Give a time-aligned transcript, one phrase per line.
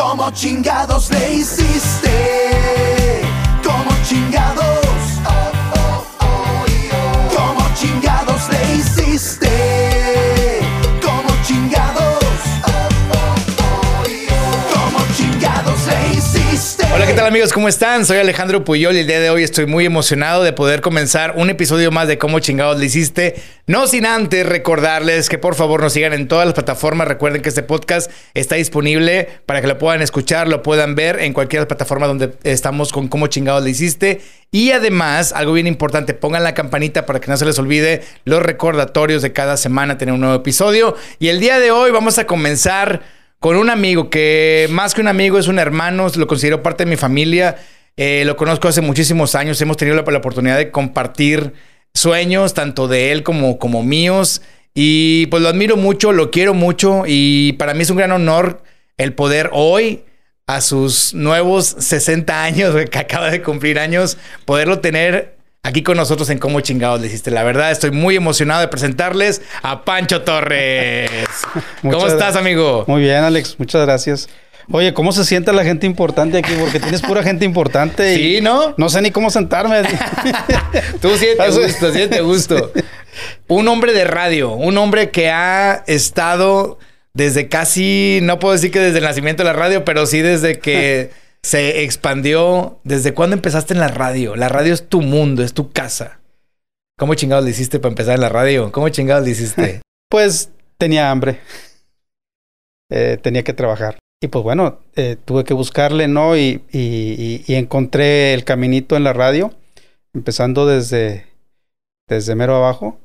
[0.00, 3.20] ¿Cómo chingados le hiciste?
[3.62, 4.69] ¿Cómo chingados?
[17.30, 17.52] Amigos?
[17.52, 18.04] ¿Cómo están?
[18.04, 21.48] Soy Alejandro Puyol y el día de hoy estoy muy emocionado de poder comenzar un
[21.48, 23.40] episodio más de Cómo chingados le hiciste.
[23.68, 27.06] No sin antes recordarles que por favor nos sigan en todas las plataformas.
[27.06, 31.32] Recuerden que este podcast está disponible para que lo puedan escuchar, lo puedan ver en
[31.32, 34.20] cualquier plataforma donde estamos con Cómo chingados le hiciste.
[34.50, 38.42] Y además, algo bien importante, pongan la campanita para que no se les olvide los
[38.42, 40.96] recordatorios de cada semana tener un nuevo episodio.
[41.20, 45.08] Y el día de hoy vamos a comenzar con un amigo que más que un
[45.08, 47.56] amigo es un hermano, lo considero parte de mi familia.
[47.96, 51.54] Eh, lo conozco hace muchísimos años, hemos tenido la, oportunidad de compartir
[51.94, 54.42] sueños, tanto de él como, como míos.
[54.74, 58.62] Y pues lo admiro mucho, lo quiero mucho y para mí es un gran honor
[58.98, 60.04] el poder hoy,
[60.46, 66.30] a sus nuevos 60 años, que acaba de cumplir años, poderlo tener aquí con nosotros
[66.30, 67.30] en Cómo Chingados le hiciste.
[67.30, 71.10] La verdad, estoy muy emocionado de presentarles a Pancho Torres.
[71.82, 72.84] ¿Cómo estás, amigo?
[72.86, 73.56] Muy bien, Alex.
[73.58, 74.28] Muchas gracias.
[74.72, 76.52] Oye, ¿cómo se siente la gente importante aquí?
[76.58, 78.14] Porque tienes pura gente importante.
[78.14, 78.74] Y sí, ¿no?
[78.76, 79.82] No sé ni cómo sentarme.
[81.00, 82.72] Tú siete gusto, siete gusto.
[83.48, 86.78] Un hombre de radio, un hombre que ha estado
[87.12, 90.60] desde casi, no puedo decir que desde el nacimiento de la radio, pero sí desde
[90.60, 91.10] que
[91.42, 92.80] se expandió.
[92.84, 94.36] ¿Desde cuándo empezaste en la radio?
[94.36, 96.20] La radio es tu mundo, es tu casa.
[96.98, 98.70] ¿Cómo chingados le hiciste para empezar en la radio?
[98.72, 99.80] ¿Cómo chingados le hiciste?
[100.10, 101.38] Pues tenía hambre.
[102.90, 103.96] Eh, tenía que trabajar.
[104.20, 106.36] Y pues bueno, eh, tuve que buscarle, ¿no?
[106.36, 109.54] Y, y, encontré el caminito en la radio,
[110.12, 111.26] empezando desde,
[112.08, 112.98] desde mero abajo.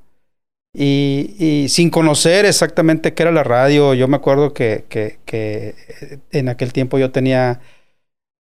[0.74, 5.76] Y, sin conocer exactamente qué era la radio, yo me acuerdo que, que, que
[6.32, 7.62] en aquel tiempo yo tenía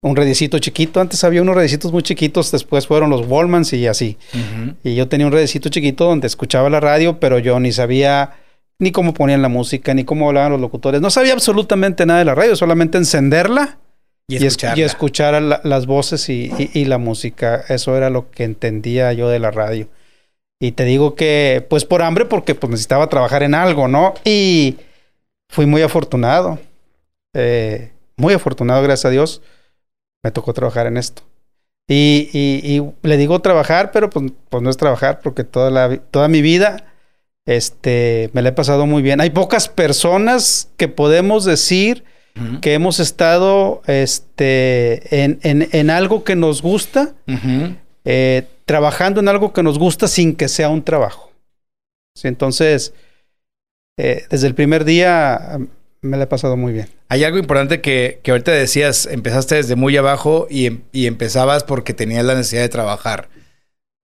[0.06, 1.00] un redicito chiquito.
[1.00, 4.16] Antes había unos redicitos muy chiquitos, después fueron los Wallmans y así.
[4.32, 4.74] Uh -huh.
[4.84, 8.34] Y yo tenía un redicito chiquito donde escuchaba la radio, pero yo ni sabía
[8.78, 11.00] ni cómo ponían la música, ni cómo hablaban los locutores.
[11.00, 13.78] No sabía absolutamente nada de la radio, solamente encenderla
[14.28, 17.64] y, y, es, y escuchar la, las voces y, la música.
[17.68, 19.88] Eso era lo que entendía yo de la radio.
[20.60, 24.14] Y te digo que, pues por hambre, porque pues, necesitaba trabajar en algo, ¿no?
[24.24, 24.76] Y
[25.48, 26.58] fui muy afortunado.
[27.34, 29.42] Eh, muy afortunado, gracias a Dios.
[30.26, 31.22] Me tocó trabajar en esto.
[31.88, 35.98] Y, y, y, le digo trabajar, pero pues, pues, no es trabajar porque toda, la,
[35.98, 36.84] toda mi vida
[37.46, 39.20] este, me la he pasado muy bien.
[39.20, 42.02] Hay pocas personas que podemos decir
[42.36, 42.60] uh -huh.
[42.60, 47.76] que hemos estado este, en, en, en, algo que nos gusta, uh -huh.
[48.04, 51.30] eh, trabajando en algo que nos gusta sin que sea un trabajo.
[52.16, 52.26] ¿Sí?
[52.26, 52.94] Entonces,
[53.96, 55.60] eh, desde el primer día
[56.06, 56.88] me la he pasado muy bien.
[57.08, 61.94] Hay algo importante que, que ahorita decías, empezaste desde muy abajo y, y, empezabas porque
[61.94, 63.28] tenías la necesidad de trabajar.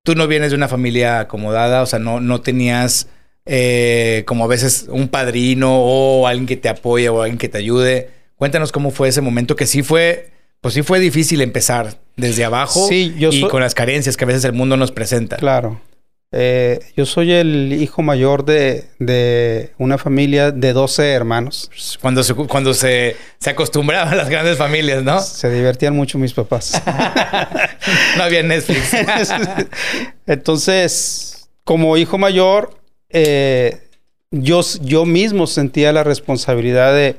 [0.04, 3.08] Tú no vienes de una familia acomodada, o sea, no, no tenías
[3.44, 7.58] eh, como a veces un padrino o alguien que te apoye o alguien que te
[7.58, 8.10] ayude.
[8.36, 10.30] Cuéntanos cómo fue ese momento que sí fue,
[10.60, 14.26] pues sí fue difícil empezar desde abajo sí, yo y con las carencias que a
[14.26, 15.36] veces el mundo nos presenta.
[15.36, 15.80] Claro.
[16.34, 21.70] Eh, yo soy el hijo mayor de, de, una familia de 12 hermanos.
[22.00, 25.20] Cuando se, cuando se, se acostumbraban las grandes familias, ¿no?
[25.20, 26.81] Se divertían mucho mis papás.
[28.16, 28.94] no había Netflix.
[30.26, 32.78] Entonces, como hijo mayor,
[33.10, 33.82] eh,
[34.31, 37.16] yo, yo mismo sentía la responsabilidad de,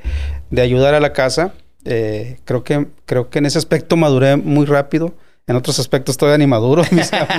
[0.50, 1.54] de ayudar a la casa.
[1.84, 5.14] Eh, creo, que, creo que en ese aspecto maduré muy rápido.
[5.46, 6.82] En otros aspectos todavía ni maduro,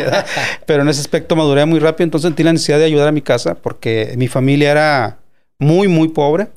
[0.67, 2.05] pero en ese aspecto maduré muy rápido.
[2.05, 5.17] Entonces sentí la necesidad de ayudar a mi casa porque mi familia era
[5.57, 6.47] muy, muy pobre.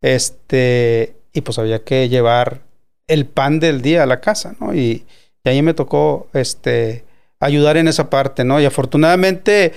[0.00, 2.60] Este, y pues había que llevar
[3.08, 4.74] el pan del día a la casa, ¿no?
[4.74, 5.04] Y,
[5.44, 7.04] ahí me tocó este,
[7.40, 8.60] ayudar en esa parte, ¿no?
[8.60, 9.72] Y afortunadamente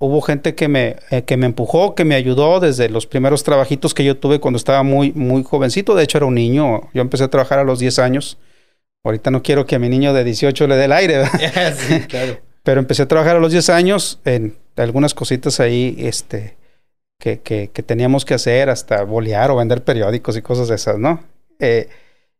[0.00, 3.94] hubo gente que me, eh, que me empujó, que me ayudó desde los primeros trabajitos
[3.94, 5.94] que yo tuve cuando estaba muy, muy jovencito.
[5.94, 6.90] De hecho, era un niño.
[6.92, 8.36] Yo empecé a trabajar a los 10 años.
[9.04, 11.26] Ahorita no quiero que a mi niño de 18 le dé el aire.
[11.76, 12.38] sí, claro.
[12.62, 16.56] Pero empecé a trabajar a los 10 años en algunas cositas ahí este,
[17.18, 20.98] que, que, que teníamos que hacer, hasta bolear o vender periódicos y cosas de esas,
[20.98, 21.24] ¿no?
[21.58, 21.88] Eh,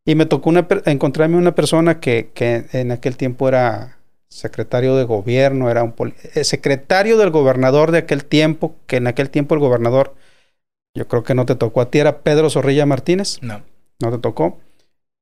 [0.04, 3.98] y me tocó una, encontrarme una persona que, que en aquel tiempo era
[4.28, 5.94] secretario de gobierno, era un
[6.34, 10.14] eh, secretario del gobernador de aquel tiempo, que en aquel tiempo el gobernador,
[10.94, 13.38] yo creo que no te tocó a ti, era Pedro Zorrilla Martínez.
[13.42, 13.62] No.
[14.00, 14.58] No te tocó.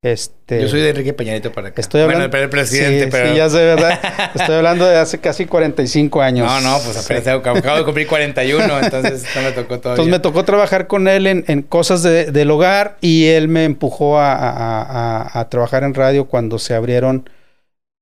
[0.02, 1.81] Este, Yo soy de Enrique Peña Nieto para acá.
[1.82, 2.26] Estoy hablando.
[2.31, 3.31] Bueno, el presidente, sí, pero.
[3.32, 4.00] sí, ya sé, ¿verdad?
[4.35, 6.47] Estoy hablando de hace casi 45 años.
[6.47, 7.29] No, no, pues apenas Sí.
[7.31, 10.02] acabo de cumplir 41, entonces no me tocó todavía.
[10.02, 13.64] Entonces me tocó trabajar con él en, en cosas de- del hogar y él me
[13.64, 17.29] empujó a, a- a- a trabajar en radio cuando se abrieron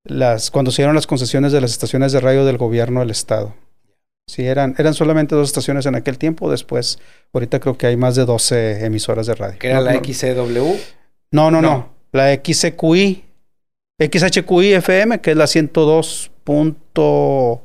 [0.05, 3.57] las, cuando se dieron las concesiones de las estaciones de radio del gobierno del estado.
[4.29, 6.49] Sí, eran, eran solamente dos estaciones en aquel tiempo.
[6.49, 7.01] Después,
[7.33, 9.59] ahorita creo que hay más de 12 emisoras de radio.
[9.59, 10.77] Que era No, la XCW.
[11.33, 11.71] No, no, no.
[11.71, 11.89] No.
[12.13, 13.25] La XQI,
[14.01, 16.31] XHQI FM, que es la 102.
[16.45, 17.63] punto-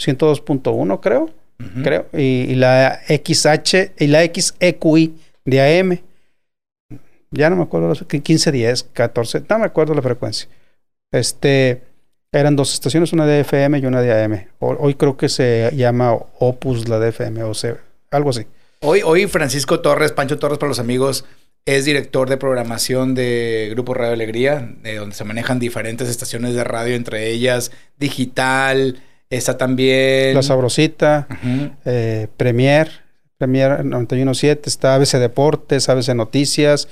[0.00, 1.22] 102.1, creo
[1.60, 1.82] Ujú.
[1.82, 5.14] creo, y, y la XH y la XEQI
[5.44, 6.00] de AM.
[7.32, 10.48] Ya no me acuerdo, las- 15, 10, 14, no me acuerdo la frecuencia.
[11.12, 11.82] Este,
[12.32, 14.46] eran dos estaciones, una de FM y una de AM.
[14.60, 17.76] Ho- Hoy creo que se llama Opus la de FM, o sea,
[18.12, 18.46] algo así.
[18.82, 21.24] Hoy, hoy Francisco Torres, Pancho Torres para los amigos,
[21.68, 26.64] es director de programación de Grupo Radio Alegría, de donde se manejan diferentes estaciones de
[26.64, 30.34] radio, entre ellas digital, está también...
[30.34, 31.28] La Sabrosita,
[31.84, 32.90] eh, Premier,
[33.36, 36.88] Premier 91.7, está ABC Deportes, ABC Noticias,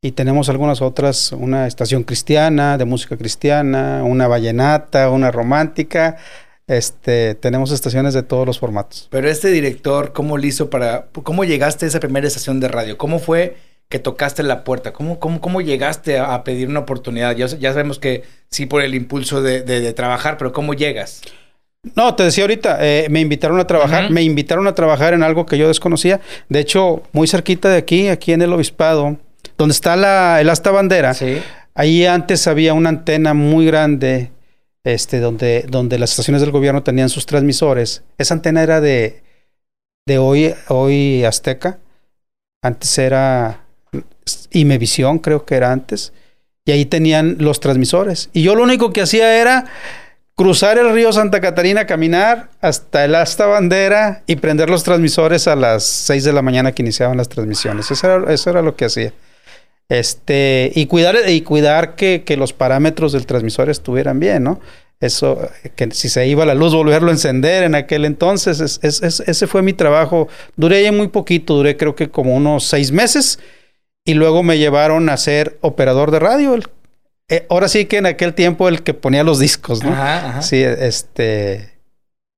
[0.00, 6.16] y tenemos algunas otras, una estación cristiana, de música cristiana, una vallenata, una romántica.
[6.66, 9.06] Este, tenemos estaciones de todos los formatos.
[9.10, 11.08] Pero este director, ¿cómo lo hizo para...
[11.12, 12.96] ¿Cómo llegaste a esa primera estación de radio?
[12.96, 14.92] ¿Cómo fue que tocaste la puerta?
[14.92, 17.36] ¿Cómo, cómo, cómo llegaste a, a pedir una oportunidad?
[17.36, 21.20] Ya, ya sabemos que sí por el impulso de, de- de trabajar, pero ¿cómo llegas?
[21.94, 25.46] No, te decía ahorita, eh, me invitaron a trabajar, me invitaron a trabajar en algo
[25.46, 26.20] que yo desconocía.
[26.48, 29.16] De hecho, muy cerquita de aquí, aquí en el obispado,
[29.56, 31.40] donde está la, el asta bandera, Sí.
[31.76, 34.32] Ahí antes había una antena muy grande,
[34.82, 38.02] este, donde, donde las estaciones del gobierno tenían sus transmisores.
[38.18, 39.22] Esa antena era de,
[40.04, 41.78] de hoy, hoy Azteca.
[42.60, 43.63] Antes era
[44.52, 46.12] Imevisión, creo que era antes.
[46.64, 48.30] Y ahí tenían los transmisores.
[48.32, 49.66] Y yo lo único que hacía era
[50.34, 55.56] cruzar el río Santa Catarina, caminar hasta el asta bandera y prender los transmisores a
[55.56, 57.90] las 6 de la mañana que iniciaban las transmisiones.
[57.90, 59.12] Eso era, eso era lo que hacía.
[59.88, 64.60] Este, y cuidar, y cuidar que, que los parámetros del transmisor estuvieran bien, ¿no?
[65.00, 65.38] Eso,
[65.76, 68.60] que si se iba la luz, volverlo a encender en aquel entonces.
[68.60, 70.28] es- es- es- ese fue mi trabajo.
[70.56, 73.38] Duré muy poquito, duré creo que como unos seis meses.
[74.04, 76.54] Y luego me llevaron a ser operador de radio.
[76.54, 76.68] El-
[77.30, 79.90] eh, ahora sí que en aquel tiempo el que ponía los discos, ¿no?
[79.92, 80.42] Ajá, ajá.
[80.42, 81.72] Sí, este.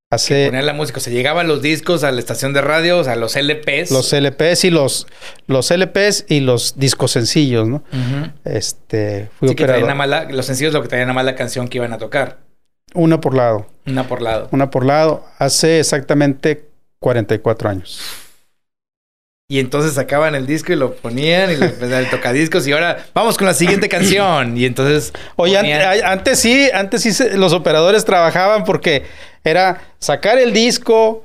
[0.08, 1.00] Hace Poner la música.
[1.00, 3.90] Se llegaban los discos a la estación de radio, o sea, los LPs.
[3.90, 5.08] los LPs y los,
[5.48, 7.82] los LPs y los discos sencillos, ¿no?
[8.44, 9.82] Este, fui Sí, que traían operador.
[9.82, 11.98] nada más la- los sencillos lo que traían nada más la canción que iban a
[11.98, 12.38] tocar.
[12.94, 13.66] Una por lado.
[13.84, 14.48] Una por lado.
[14.52, 15.24] Una por lado.
[15.38, 16.68] Hace exactamente
[17.00, 18.00] 44 años.
[19.48, 23.06] Y entonces sacaban el disco y lo ponían y le empezaban el tocadiscos y ahora
[23.14, 24.56] vamos con la siguiente canción.
[24.56, 25.12] Y entonces.
[25.36, 29.04] Oye, ponían- antes sí, antes sí se- los operadores trabajaban porque
[29.44, 31.22] era sacar el disco,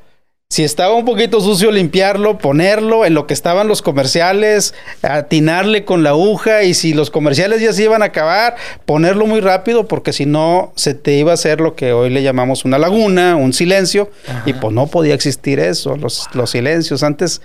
[0.51, 6.03] si estaba un poquito sucio, limpiarlo, ponerlo en lo que estaban los comerciales, atinarle con
[6.03, 10.13] la aguja y si los comerciales ya se iban a acabar, ponerlo muy rápido porque
[10.13, 13.51] si no se te iba a hacer lo que hoy le llamamos una laguna, un
[13.53, 14.12] silencio
[14.45, 17.01] y pues no podía existir eso, los, los silencios.
[17.01, 17.41] Antes,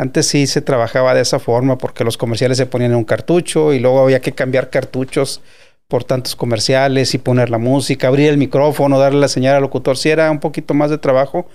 [0.00, 3.74] antes sí se trabajaba de esa forma porque los comerciales se ponían en un cartucho
[3.74, 5.42] y luego había que cambiar cartuchos
[5.88, 9.98] por tantos comerciales y poner la música, abrir el micrófono, darle la señal al locutor.
[9.98, 11.46] Si era un poquito más de trabajo,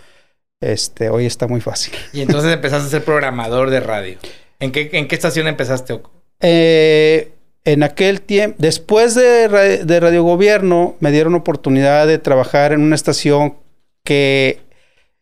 [0.62, 1.94] este, hoy está muy fácil.
[2.14, 4.18] Y entonces empezaste a ser programador de radio.
[4.60, 6.00] ¿En qué, en qué estación empezaste?
[6.42, 7.32] Eh,
[7.64, 9.48] en aquel tiempo, después de,
[9.84, 13.56] de Radio Gobierno, me dieron oportunidad de trabajar en una estación
[14.04, 14.60] que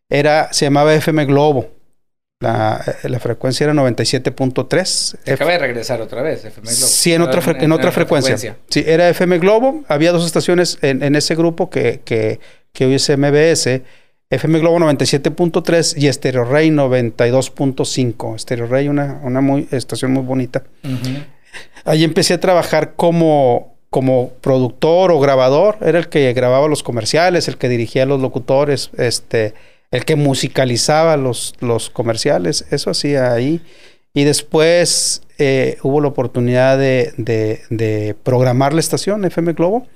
[0.10, 1.70] era, se llamaba FM Globo.
[2.43, 5.15] La, eh, la frecuencia era 97.3.
[5.23, 6.88] Te acaba de regresar otra vez, FM Globo.
[6.88, 8.57] Sí, en otra, fre- en otra frecuencia.
[8.69, 9.83] Sí, era FM Globo.
[9.88, 12.39] Había dos estaciones en, en ese grupo que, que,
[12.71, 13.81] que hoy es MBS.
[14.29, 18.38] FM Globo 97.3 y Stereo Rey 92.5.
[18.39, 20.63] Stereo Rey, una, una muy, estación muy bonita.
[20.83, 21.23] Ujú.
[21.85, 25.77] Ahí empecé a trabajar como, como productor o grabador.
[25.81, 29.53] Era el que grababa los comerciales, el que dirigía a los locutores, este,
[29.93, 32.65] el que musicalizaba los, los comerciales.
[32.71, 33.62] Eso hacía ahí.
[34.13, 39.88] Y después eh, hubo la oportunidad de, de- programar la estación FM Globo.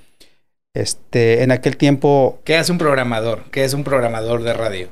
[0.73, 3.45] Este, en aquel tiempo, ¿Qué hace un programador?
[3.51, 4.89] ¿Qué es un programador de radio?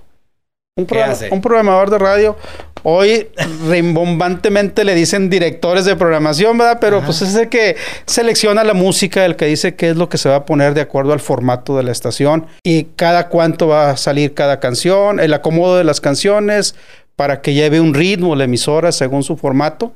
[0.77, 2.35] Un, programador de radio,
[2.83, 3.29] hoy
[3.69, 6.79] rimbombantemente le dicen directores de programación, ¿verdad?
[6.81, 7.05] Pero Ajá.
[7.05, 10.27] pues es el que selecciona la música, el que dice qué es lo que se
[10.27, 13.95] va a poner de acuerdo al formato de la estación y cada cuánto va a
[13.95, 16.75] salir cada canción, el acomodo de las canciones
[17.15, 19.93] para que lleve un ritmo la emisora según su formato.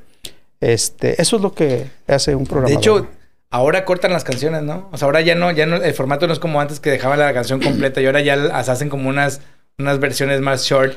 [0.62, 2.70] Este, eso es lo que hace un programa.
[2.70, 3.06] De hecho,
[3.50, 4.88] ahora cortan las canciones, ¿no?
[4.92, 7.18] O sea, ahora ya no, ya no, el formato no es como antes que dejaban
[7.18, 9.42] la canción completa y ahora ya las hacen como unas,
[9.80, 10.96] unas versiones más short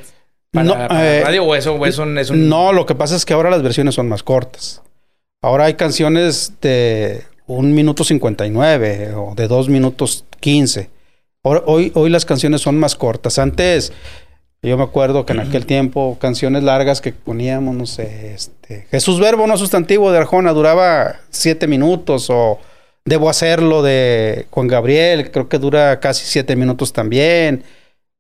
[0.51, 2.95] para, No, para eh, radio o eso, o es un, es un- No, lo que
[2.95, 4.81] pasa es que ahora las versiones son más cortas.
[5.41, 10.89] Ahora hay canciones de un minuto 59 o de dos minutos 15.
[11.43, 13.39] Ahora- Hoy, hoy las canciones son más cortas.
[13.39, 13.91] Antes,
[14.61, 19.19] yo me acuerdo que en aquel tiempo, canciones largas que poníamos, no sé, este, Jesús
[19.19, 22.59] Verbo, no sustantivo de Arjona, duraba siete minutos o
[23.05, 27.65] Debo hacerlo de Juan Gabriel, creo que dura casi siete minutos también.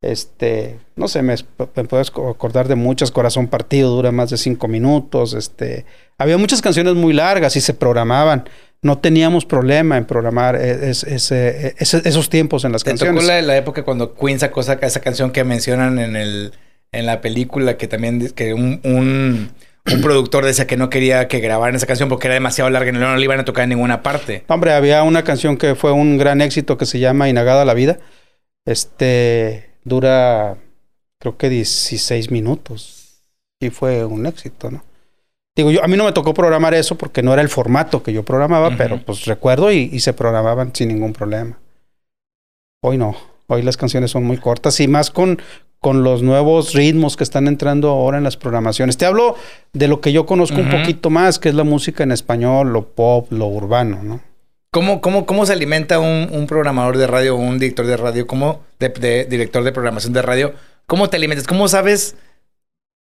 [0.03, 3.09] Este, no sé, me, me puedo acordar de muchas.
[3.11, 5.33] Corazón Partido dura más de cinco minutos.
[5.33, 5.85] Este,
[6.17, 8.47] había muchas canciones muy largas y se programaban.
[8.81, 13.15] No teníamos problema en programar es- ese- ese- esos tiempos en las Te canciones.
[13.23, 16.53] tocó la, la época cuando Queen sacó esa, esa canción que mencionan en el
[16.91, 19.49] en la película que también que un, un,
[19.91, 22.93] un productor decía que no quería que grabaran esa canción porque era demasiado larga y
[22.93, 24.43] no, no le iban a tocar en ninguna parte.
[24.47, 27.97] Hombre, había una canción que fue un gran éxito que se llama Inagada la Vida.
[28.65, 30.57] Este dura,
[31.19, 33.21] creo que 16 minutos.
[33.59, 34.83] Y fue un éxito, ¿no?
[35.55, 38.11] Digo, yo, a mí no me tocó programar eso porque no era el formato que
[38.11, 41.59] yo programaba, pero pues recuerdo y, y se programaban sin ningún problema.
[42.81, 43.15] Hoy no.
[43.47, 45.39] Hoy las canciones son muy cortas y más con,
[45.79, 48.97] con los nuevos ritmos que están entrando ahora en las programaciones.
[48.97, 49.35] Te hablo
[49.73, 52.87] de lo que yo conozco un poquito más, que es la música en español, lo
[52.87, 54.21] pop, lo urbano, ¿no?
[54.73, 58.25] ¿Cómo, cómo, cómo se alimenta un, un programador de radio o un director de radio?
[58.25, 60.55] ¿Cómo, de, director de programación de radio?
[60.87, 61.45] ¿Cómo te alimentas?
[61.45, 62.15] ¿Cómo sabes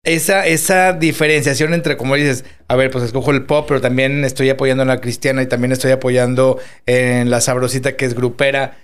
[0.05, 4.49] esa, esa diferenciación entre, como dices, a ver, pues escojo el pop, pero también estoy
[4.49, 8.77] apoyando a la cristiana y también estoy apoyando en la sabrosita que es grupera?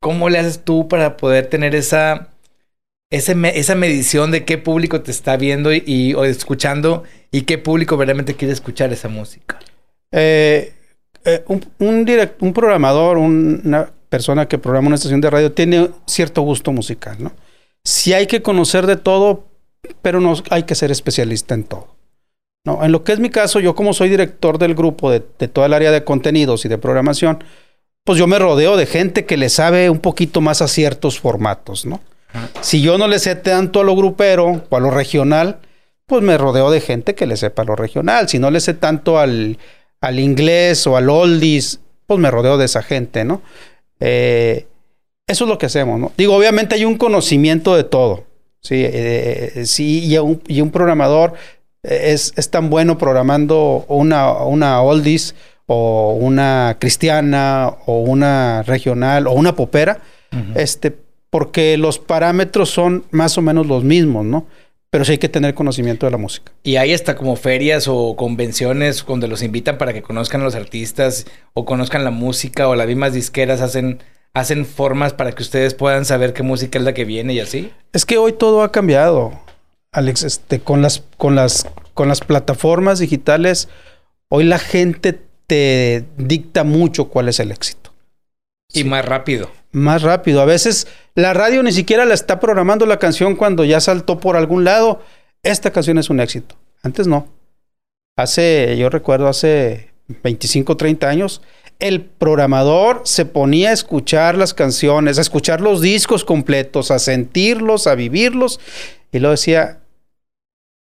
[0.00, 2.28] ¿Cómo le haces tú para poder tener esa,
[3.36, 7.98] me- esa medición de qué público te está viendo y, o escuchando y qué público
[7.98, 9.58] verdaderamente quiere escuchar esa música?
[10.10, 10.72] Eh,
[11.24, 15.52] eh, un, un direct- un programador, un- una persona que programa una estación de radio,
[15.52, 17.32] tiene cierto gusto musical, ¿no?
[17.84, 19.44] Sí hay que conocer de todo,
[20.02, 21.88] pero no hay que ser especialista en todo.
[22.66, 25.48] No, en lo que es mi caso, yo como soy director del grupo de, de
[25.48, 27.42] toda el área de contenidos y de programación,
[28.04, 31.86] pues yo me rodeo de gente que le sabe un poquito más a ciertos formatos,
[31.86, 32.00] ¿no?
[32.60, 35.58] Si yo no le sé tanto a lo grupero o a lo regional,
[36.06, 38.28] pues me rodeo de gente que le sepa lo regional.
[38.28, 39.58] Si no le sé tanto al,
[40.00, 43.42] al inglés o al oldies, pues me rodeo de esa gente, ¿no?
[44.00, 44.66] Eh,
[45.26, 46.12] eso es lo que hacemos, ¿no?
[46.16, 48.24] Digo, obviamente hay un conocimiento de todo,
[48.60, 48.82] ¿sí?
[48.84, 51.34] Eh, sí, y un, y un programador
[51.82, 55.34] es, es tan bueno programando una, una oldies
[55.66, 60.00] o una cristiana o una regional o una popera,
[60.54, 60.96] este,
[61.30, 64.46] porque los parámetros son más o menos los mismos, ¿no?
[64.90, 66.52] Pero sí hay que tener conocimiento de la música.
[66.64, 70.56] Y hay hasta como ferias o convenciones donde los invitan para que conozcan a los
[70.56, 74.02] artistas o conozcan la música o las mismas disqueras hacen,
[74.34, 77.72] hacen formas para que ustedes puedan saber qué música es la que viene y así.
[77.92, 79.40] Es que hoy todo ha cambiado,
[79.92, 80.24] Alex.
[80.24, 83.68] Este, con las, con las, con las plataformas digitales,
[84.28, 87.92] hoy la gente te dicta mucho cuál es el éxito.
[88.72, 89.50] Y más rápido.
[89.72, 90.40] Más rápido.
[90.40, 94.36] A veces la radio ni siquiera la está programando la canción cuando ya saltó por
[94.36, 95.00] algún lado.
[95.42, 96.56] Esta canción es un éxito.
[96.82, 97.28] Antes no.
[98.16, 99.90] Hace, yo recuerdo hace
[100.22, 101.42] 25, 30 años,
[101.78, 107.86] el programador se ponía a escuchar las canciones, a escuchar los discos completos, a sentirlos,
[107.86, 108.60] a vivirlos,
[109.12, 109.80] y luego decía,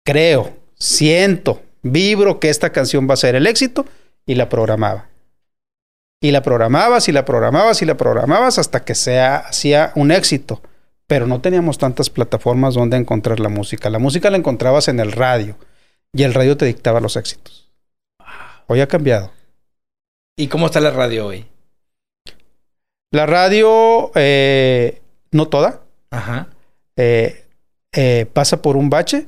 [0.04, 3.86] creo, siento, vibro que esta canción va a ser el éxito,
[4.26, 5.08] y la programaba.
[6.20, 10.60] Y la programabas y la programabas y la programabas hasta que sea hacía un éxito.
[11.06, 13.88] Pero no teníamos tantas plataformas donde encontrar la música.
[13.88, 15.56] La música la encontrabas en el radio
[16.12, 17.70] y el radio te dictaba los éxitos.
[18.66, 19.32] Hoy ha cambiado.
[20.36, 21.46] ¿Y cómo está la radio hoy?
[23.10, 25.00] La radio, eh,
[25.32, 26.48] no toda, Ajá.
[26.96, 27.46] eh,
[27.92, 29.26] eh, pasa por un bache,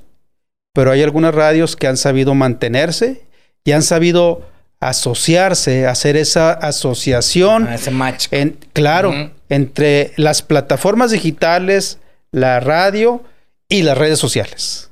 [0.75, 3.25] pero hay algunas radios que han sabido mantenerse
[3.65, 4.47] y han sabido
[4.81, 7.67] asociarse, hacer esa asociación.
[7.69, 8.27] Ah, ese match.
[8.31, 9.13] En, claro,
[9.49, 11.99] entre las plataformas digitales,
[12.33, 13.23] la radio
[13.69, 14.89] y las redes sociales.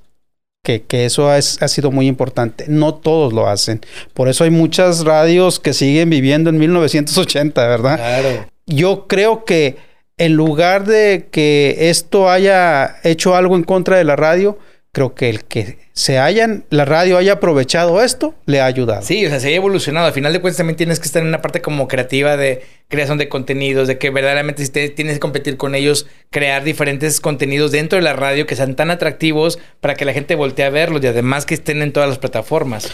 [0.62, 2.66] Que, que eso es- ha sido muy importante.
[2.68, 3.80] No todos lo hacen.
[4.12, 7.96] Por eso hay muchas radios que siguen viviendo en 1980, ¿verdad?
[7.96, 8.46] Claro.
[8.66, 9.76] Yo creo que
[10.18, 14.58] en lugar de que esto haya hecho algo en contra de la radio,
[14.92, 19.02] creo que el que se hayan, la radio haya aprovechado esto, le ha ayudado.
[19.02, 20.06] Sí, o sea, se ha evolucionado.
[20.06, 23.18] Al final de cuentas también tienes que estar en una parte como creativa de creación
[23.18, 27.70] de contenidos, de que verdaderamente si te- tienes que competir con ellos, crear diferentes contenidos
[27.72, 31.02] dentro de la radio que sean tan atractivos para que la gente voltee a verlos
[31.04, 32.88] y además que estén en todas las plataformas.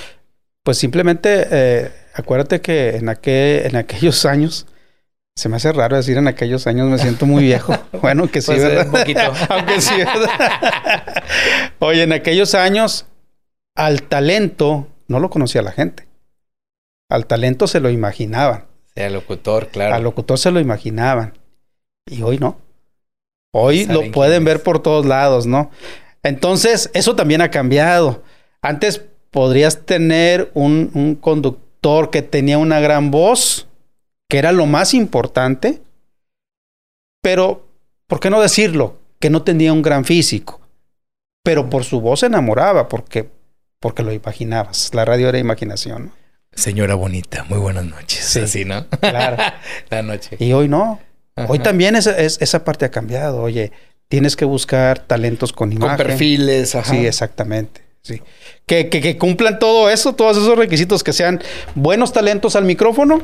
[0.65, 4.67] Pues simplemente, eh, acuérdate que en, aquel, en aquellos años,
[5.37, 7.75] se me hace raro decir en aquellos años, me siento muy viejo.
[8.01, 8.87] Bueno, que sí, Pues, eh, ¿verdad?
[8.87, 9.21] un poquito.
[9.49, 11.23] Aunque sí, ¿verdad?
[11.81, 13.07] Oye, en aquellos años,
[13.75, 16.07] al talento no lo conocía la gente.
[17.11, 18.67] Al talento se lo imaginaban.
[18.95, 19.95] Sea locutor, claro.
[19.95, 21.35] Al locutor se lo imaginaban.
[22.11, 22.59] Y hoy no.
[23.53, 25.71] Hoy lo pueden ver por todos lados, ¿no?
[26.23, 28.23] Entonces, eso también ha cambiado.
[28.63, 33.69] Antes podrías tener un, un conductor que tenía una gran voz,
[34.35, 35.81] que era lo más importante,
[37.23, 37.69] pero,
[38.09, 38.99] ¿por qué no decirlo?
[39.21, 40.61] Que no tenía un gran físico.
[41.45, 43.29] Pero por su voz se enamoraba, porque,
[43.79, 44.91] porque lo imaginabas.
[44.93, 46.13] La radio era imaginación, ¿no?
[46.53, 48.25] Señora bonita, muy buenas noches.
[48.25, 48.41] Sí.
[48.41, 48.89] Así, ¿no?
[48.89, 49.37] Claro.
[49.91, 50.37] La noche.
[50.41, 50.99] Y hoy no.
[51.49, 53.41] Hoy también esa, es- esa parte ha cambiado.
[53.41, 53.71] Oye,
[54.09, 55.97] tienes que buscar talentos con imagen.
[55.97, 56.91] Con perfiles, ajá.
[56.93, 57.83] Sí, exactamente.
[58.03, 58.21] Sí.
[58.67, 61.41] Que, que, que cumplan todo eso, todos esos requisitos, que sean
[61.77, 63.23] buenos talentos al micrófono,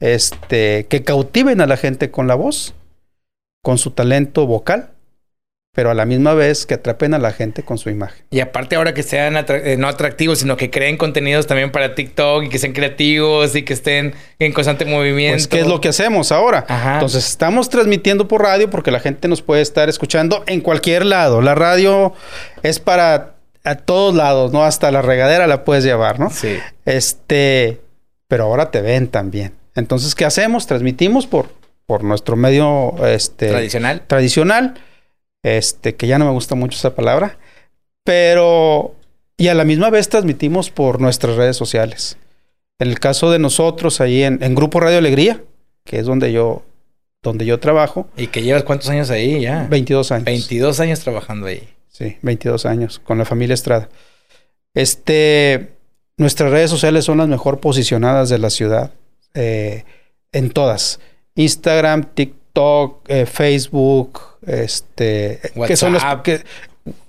[0.00, 2.74] este, que cautiven a la gente con la voz,
[3.62, 4.90] con su talento vocal,
[5.74, 8.24] pero a la misma vez que atrapen a la gente con su imagen.
[8.30, 11.94] Y aparte ahora que sean atra- eh, no atractivos, sino que creen contenidos también para
[11.94, 15.34] TikTok y que sean creativos y que estén en constante movimiento.
[15.34, 16.64] Pues, ¿qué es lo que hacemos ahora?
[16.66, 16.94] Ajá.
[16.94, 21.42] Entonces, estamos transmitiendo por radio porque la gente nos puede estar escuchando en cualquier lado.
[21.42, 22.14] La radio
[22.62, 24.64] es para a todos lados, ¿no?
[24.64, 26.30] Hasta la regadera la puedes llevar, ¿no?
[26.30, 26.56] Sí.
[26.86, 27.80] Este,
[28.28, 29.52] pero ahora te ven también.
[29.76, 30.66] Entonces, ¿qué hacemos?
[30.66, 31.50] Transmitimos por,
[31.86, 34.02] por nuestro medio este, Tradicional.
[34.06, 34.74] tradicional,
[35.42, 37.38] este, que ya no me gusta mucho esa palabra,
[38.04, 38.94] pero
[39.36, 42.16] y a la misma vez transmitimos por nuestras redes sociales.
[42.78, 45.42] En el caso de nosotros, ahí en, en Grupo Radio Alegría,
[45.84, 46.62] que es donde yo,
[47.22, 49.66] donde yo trabajo, ¿Y que llevas cuántos años ahí ya?
[49.68, 50.24] 22 años.
[50.24, 51.68] 22 años trabajando ahí.
[51.88, 53.88] Sí, 22 años con la familia Estrada.
[54.74, 55.72] Este,
[56.18, 58.90] nuestras redes sociales son las mejor posicionadas de la ciudad,
[59.36, 59.84] eh,
[60.32, 60.98] en todas.
[61.34, 66.22] Instagram, TikTok, eh, Facebook, este, que son WhatsApp.
[66.22, 66.44] que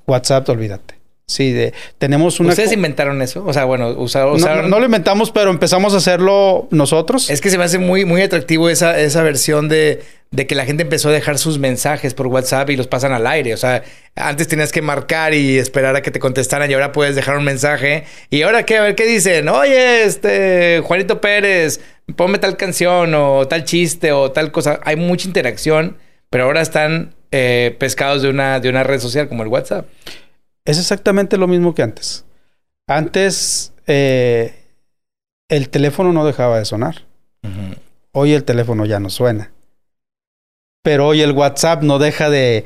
[0.06, 0.97] WhatsApp, olvídate.
[1.30, 3.44] Sí, de, tenemos una ¿Ustedes inventaron eso?
[3.46, 4.62] O sea, bueno, usa- no, usaron...
[4.64, 7.30] no- no lo inventamos, pero empezamos a hacerlo nosotros.
[7.30, 10.64] Es que se me hace muy, muy atractivo esa, esa versión de, de que la
[10.64, 13.54] gente empezó a dejar sus mensajes por WhatsApp y los pasan al aire.
[13.54, 13.84] O sea,
[14.16, 17.44] antes tenías que marcar y esperar a que te contestaran y ahora puedes dejar un
[17.44, 18.06] mensaje.
[18.30, 19.50] Y ahora qué, a ver qué dicen.
[19.50, 21.82] Oye, este, Juanito Pérez,
[22.16, 24.80] ponme tal canción o tal chiste o tal cosa.
[24.86, 25.98] Hay mucha interacción,
[26.30, 29.88] pero ahora están eh, pescados de una, de una red social como el WhatsApp.
[30.68, 32.26] Es exactamente lo mismo que antes.
[32.88, 34.54] Antes eh,
[35.48, 37.06] el teléfono no dejaba de sonar.
[38.12, 39.52] Hoy el teléfono ya no suena.
[40.84, 42.66] Pero hoy el WhatsApp no deja de,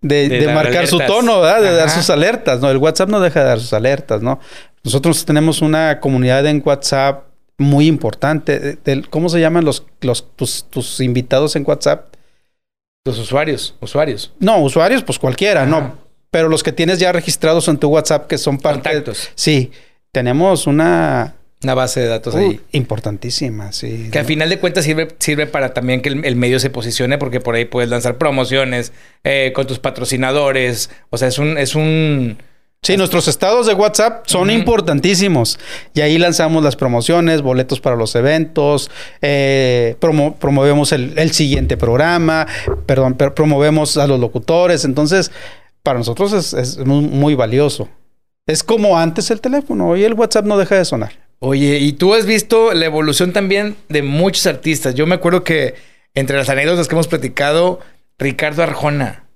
[0.00, 1.62] de, De de dar marcar su tono, ¿verdad?
[1.62, 2.68] De dar sus alertas, ¿no?
[2.68, 4.40] El WhatsApp no deja de dar sus alertas, ¿no?
[4.82, 7.26] Nosotros tenemos una comunidad en WhatsApp
[7.58, 8.78] muy importante.
[9.08, 12.12] ¿Cómo se llaman los, los tus, tus invitados en WhatsApp?
[13.04, 14.32] Los usuarios, usuarios.
[14.40, 15.70] No, usuarios, pues cualquiera, Ajá.
[15.70, 16.05] ¿no?
[16.36, 18.90] Pero los que tienes ya registrados en tu WhatsApp que son parte...
[18.90, 19.30] Contactos.
[19.34, 19.70] Sí,
[20.12, 21.34] tenemos una...
[21.62, 22.60] Una base de datos uh, ahí.
[22.72, 24.10] importantísima, sí.
[24.12, 24.28] Que a ¿no?
[24.28, 27.54] final de cuentas sirve, sirve para también que el, el medio se posicione, porque por
[27.54, 28.92] ahí puedes lanzar promociones
[29.24, 30.90] eh, con tus patrocinadores.
[31.08, 32.36] O sea, es un, es un.
[32.82, 35.58] Sí, nuestros estados de WhatsApp son importantísimos.
[35.94, 38.90] Y ahí lanzamos las promociones, boletos para los eventos,
[39.22, 42.46] eh, promo- promovemos el, el siguiente programa,
[42.84, 44.84] perdón, per- promovemos a los locutores.
[44.84, 45.32] Entonces,
[45.86, 47.88] para nosotros es, muy valioso.
[48.44, 51.12] Es como antes el teléfono, hoy el WhatsApp no deja de sonar.
[51.38, 54.96] Oye, y tú has visto la evolución también de muchos artistas.
[54.96, 55.76] Yo me acuerdo que
[56.14, 57.78] entre las anécdotas que hemos platicado,
[58.18, 59.26] Ricardo Arjona.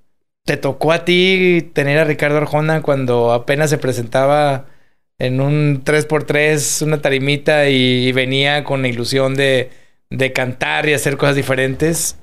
[0.44, 4.66] ¿Te tocó a ti tener a Ricardo Arjona cuando apenas se presentaba
[5.18, 9.70] en un 3x3, una tarimita y venía con la ilusión de,
[10.10, 12.16] de cantar y hacer cosas diferentes?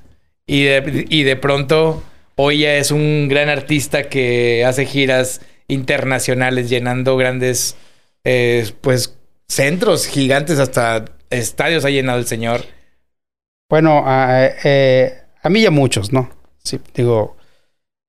[0.46, 2.02] Y de, y de pronto
[2.40, 7.76] hoy ya es un gran artista que hace giras internacionales llenando grandes,
[8.24, 12.62] eh, pues, centros gigantes, hasta estadios ha llenado el señor.
[13.68, 16.30] Bueno, a, eh, a mí y a muchos, ¿no?
[16.62, 17.36] Sí, digo,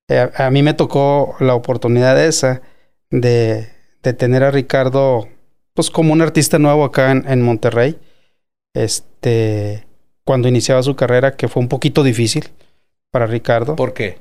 [0.08, 2.62] eh, a, a mí me tocó la oportunidad esa
[3.10, 3.68] de,
[4.04, 5.28] de tener a Ricardo,
[5.74, 7.98] pues como un artista nuevo acá en, en Monterrey,
[8.76, 9.88] este,
[10.24, 12.52] cuando iniciaba su carrera, que fue un poquito difícil
[13.12, 13.76] para Ricardo.
[13.76, 14.17] ¿Por qué?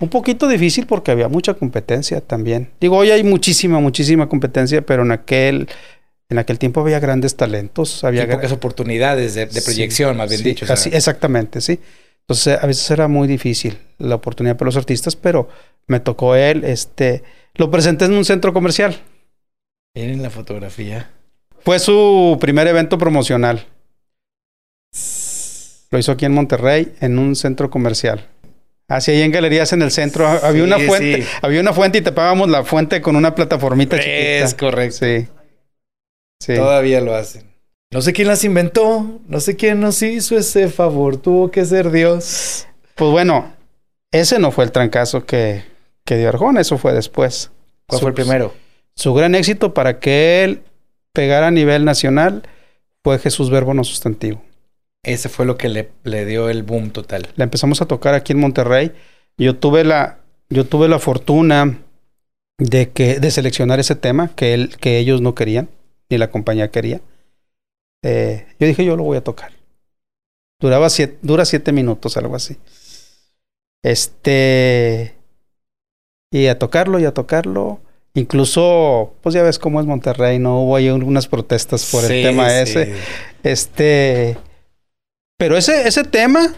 [0.00, 2.70] Un poquito difícil porque había mucha competencia también.
[2.80, 5.68] Digo, hoy hay muchísima, muchísima competencia, pero en aquel,
[6.28, 10.40] en aquel tiempo había grandes talentos, había pocas oportunidades de, de Sí, proyección, más bien
[10.42, 10.66] sí, dicho.
[10.68, 11.78] así- exactamente, sí.
[12.22, 15.48] Entonces, a veces era muy difícil la oportunidad para los artistas, pero
[15.86, 17.22] me tocó él, este,
[17.54, 18.96] lo presenté en un centro comercial.
[19.94, 21.10] Miren la fotografía.
[21.60, 23.66] Fue su primer evento promocional.
[25.94, 28.26] Lo hizo aquí en Monterrey, en un centro comercial.
[28.88, 31.28] Así ahí en galerías en el centro ha- había Sí, una fuente, sí.
[31.40, 34.12] había una fuente y tapábamos la fuente con una plataformita chiquita.
[34.44, 34.96] Es correcto.
[35.06, 35.28] Sí.
[36.40, 36.56] Sí.
[36.56, 37.44] Todavía lo hacen.
[37.92, 41.92] No sé quién las inventó, no sé quién nos hizo ese favor, tuvo que ser
[41.92, 42.66] Dios.
[42.96, 43.52] Pues bueno,
[44.10, 45.62] ese no fue el trancazo que,
[46.04, 47.52] que dio Arjona, eso fue después.
[47.86, 48.52] ¿Cuál Su- fue el primero?
[48.96, 50.62] Su gran éxito para que él
[51.12, 52.42] pegara a nivel nacional
[53.04, 54.42] fue Jesús Verbo no sustantivo.
[55.04, 57.28] Ese fue lo que le, le dio el boom total.
[57.36, 58.92] La empezamos a tocar aquí en Monterrey.
[59.38, 61.78] Yo tuve la, yo tuve la fortuna
[62.58, 65.68] de que de seleccionar ese tema que él, que ellos no querían
[66.08, 67.00] ni la compañía quería.
[68.02, 69.52] Eh, yo dije yo lo voy a tocar.
[70.60, 72.56] Duraba siete, dura siete minutos, algo así.
[73.82, 75.14] Este
[76.32, 77.80] y a tocarlo y a tocarlo.
[78.14, 82.22] Incluso, pues ya ves cómo es Monterrey, no hubo ahí unas protestas por Sí, el
[82.22, 82.56] tema sí.
[82.56, 82.94] ese.
[83.42, 84.36] Este,
[85.44, 86.54] pero ese, ese tema,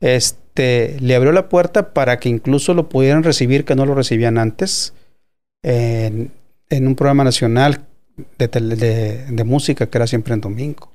[0.00, 4.38] este, le abrió la puerta para que incluso lo pudieran recibir, que no lo recibían
[4.38, 4.94] antes,
[5.62, 6.32] en,
[6.70, 7.84] un programa nacional
[8.38, 10.90] de, música que era siempre en domingo.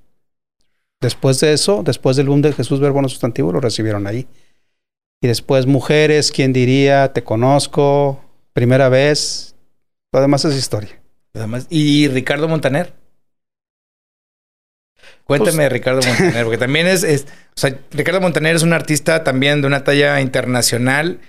[0.99, 4.25] Después de eso, después del boom de Jesús Verbo no sustantivo, lo recibieron ahí.
[5.21, 7.13] Y después Mujeres, ¿quién diría?
[7.13, 8.19] Te conozco,
[8.51, 9.53] primera vez.
[10.11, 10.99] Lo demás es historia.
[11.35, 12.93] Además, ¿Y Ricardo Montaner?
[15.25, 19.23] Cuéntame de Ricardo Montaner, porque también es, es- o sea, Ricardo Montaner es un artista
[19.23, 21.19] también de una talla internacional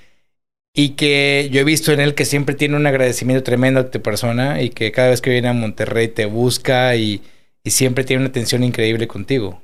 [0.75, 4.03] y que yo he visto en él que siempre tiene un agradecimiento tremendo a tu
[4.03, 7.23] persona y que cada vez que viene a Monterrey te busca y,
[7.65, 9.61] y siempre tiene una atención increíble contigo.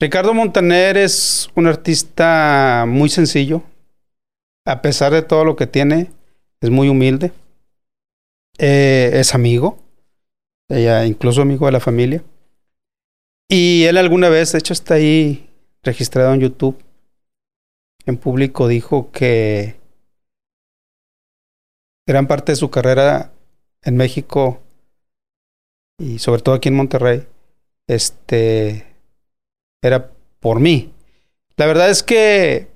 [0.00, 3.62] Ricardo Montaner es un artista muy sencillo.
[4.66, 6.10] A pesar de todo lo que tiene,
[6.60, 7.32] es muy humilde.
[8.58, 9.78] Eh, es amigo.
[10.68, 12.22] Ella, incluso amigo de la familia.
[13.52, 15.50] Y él alguna vez, de hecho está ahí
[15.82, 16.80] registrado en YouTube,
[18.06, 19.74] en público, dijo que
[22.06, 23.32] gran parte de su carrera
[23.82, 24.60] en México
[25.98, 27.26] y sobre todo aquí en Monterrey,
[27.88, 28.86] este
[29.82, 30.92] era por mí.
[31.56, 32.68] La verdad es que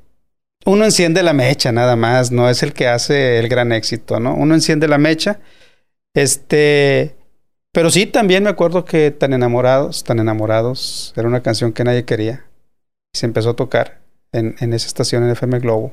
[0.66, 4.34] uno enciende la mecha nada más, no es el que hace el gran éxito, ¿no?
[4.34, 5.38] Uno enciende la mecha.
[6.14, 7.14] Este,
[7.74, 12.04] pero sí también me acuerdo que tan enamorados, tan enamorados, era una canción que nadie
[12.04, 12.46] quería.
[13.12, 15.92] Y se empezó a tocar en, en esa estación en FM Globo.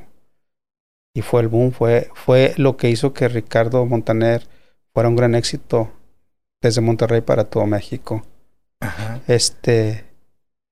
[1.15, 4.47] Y fue el boom, fue, fue lo que hizo que Ricardo Montaner
[4.93, 5.91] fuera un gran éxito
[6.61, 8.23] desde Monterrey para todo México.
[8.79, 9.19] Ajá.
[9.27, 10.05] Este,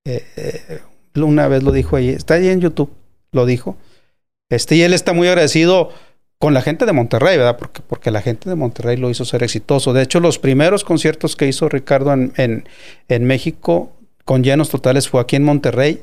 [0.06, 0.80] eh, eh,
[1.15, 2.93] una vez lo dijo ahí, está ahí en YouTube,
[3.32, 3.78] lo dijo.
[4.52, 5.89] Este, y él está muy agradecido
[6.39, 7.58] con la gente de Monterrey, ¿verdad?
[7.58, 9.91] Porque, porque la gente de Monterrey lo hizo ser exitoso.
[9.91, 12.67] De hecho, los primeros conciertos que hizo Ricardo en, en,
[13.10, 13.91] en México
[14.23, 16.02] con llenos totales fue aquí en Monterrey,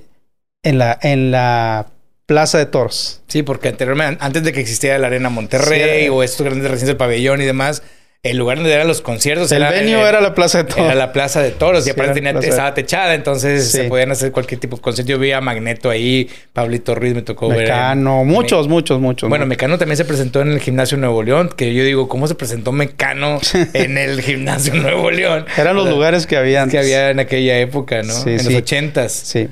[0.62, 1.87] en la, en la
[2.27, 3.22] Plaza de Toros.
[3.29, 6.88] Sí, porque anteriormente, antes de que existiera la Arena Monterrey Sí, o estos grandes recintos
[6.88, 7.83] del pabellón y demás,
[8.31, 10.85] el lugar donde eran los conciertos el era, venue era la Plaza de Toros.
[10.87, 13.79] Era la plaza de toros Sí, y aparte era tenía- estaba techada, entonces Sí.
[13.79, 15.11] se podían hacer cualquier tipo de concierto.
[15.11, 17.61] Yo vi a Magneto ahí, Pablito Ruiz me tocó ver.
[17.61, 19.29] Mecano, muchos, muchos, muchos.
[19.29, 19.47] Bueno.
[19.47, 22.73] Mecano también se presentó en el gimnasio Nuevo León, que yo digo, ¿cómo se presentó
[22.73, 23.39] Mecano
[23.75, 25.47] en el gimnasio Nuevo León?
[25.57, 26.81] Eran los O sea, lugares que había que antes.
[26.81, 28.12] había en aquella época, ¿no?
[28.12, 29.12] Sí, en los ochentas.
[29.12, 29.49] Sí.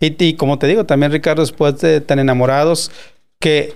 [0.00, 2.90] Y, y como te digo, también Ricardo, después de tan enamorados,
[3.40, 3.72] que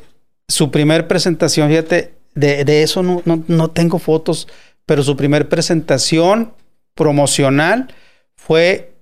[0.48, 4.48] su primer presentación, fíjate, de, de eso no, no, no tengo fotos,
[4.86, 6.52] pero su primer presentación
[6.94, 7.88] promocional
[8.36, 8.92] fue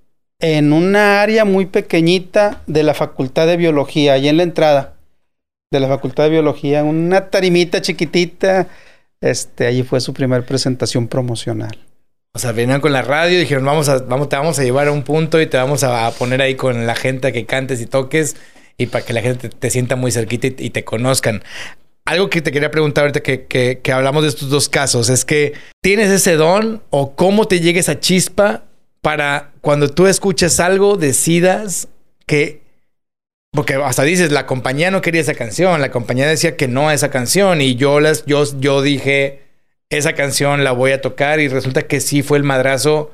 [0.41, 4.95] en una área muy pequeñita de la Facultad de Biología, ahí en la entrada
[5.71, 8.69] de la Facultad de Biología, una tarimita chiquitita.
[9.21, 11.79] Este, allí fue su primer presentación promocional.
[12.33, 14.89] O sea, venían con la radio y dijeron, vamos a, vamos, te vamos a llevar
[14.89, 17.81] a un punto y te vamos a, poner ahí con la gente a que cantes
[17.81, 18.37] y toques
[18.79, 21.43] y para que la gente te, sienta muy cerquita y te conozcan.
[22.11, 25.53] Algo que te quería preguntar ahorita que, que, hablamos de estos dos casos es que
[25.81, 28.65] tienes ese don o cómo te llega esa chispa
[29.01, 31.87] para cuando tú escuches algo decidas
[32.27, 32.63] que
[33.53, 36.95] porque hasta dices la compañía no quería esa canción, la compañía decía que no a
[36.95, 39.43] esa canción y yo las yo yo dije
[39.89, 43.13] esa canción la voy a tocar y resulta que sí fue el madrazo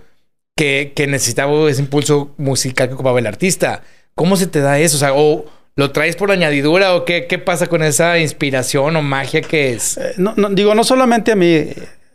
[0.57, 3.83] que, que necesitaba ese impulso musical que ocupaba el artista.
[4.15, 4.97] ¿Cómo se te da eso?
[4.97, 5.45] O sea, o
[5.77, 9.97] lo traes por añadidura o qué, qué pasa con esa inspiración o magia que es?
[9.99, 11.67] Eh, no, no, digo, no solamente a mí,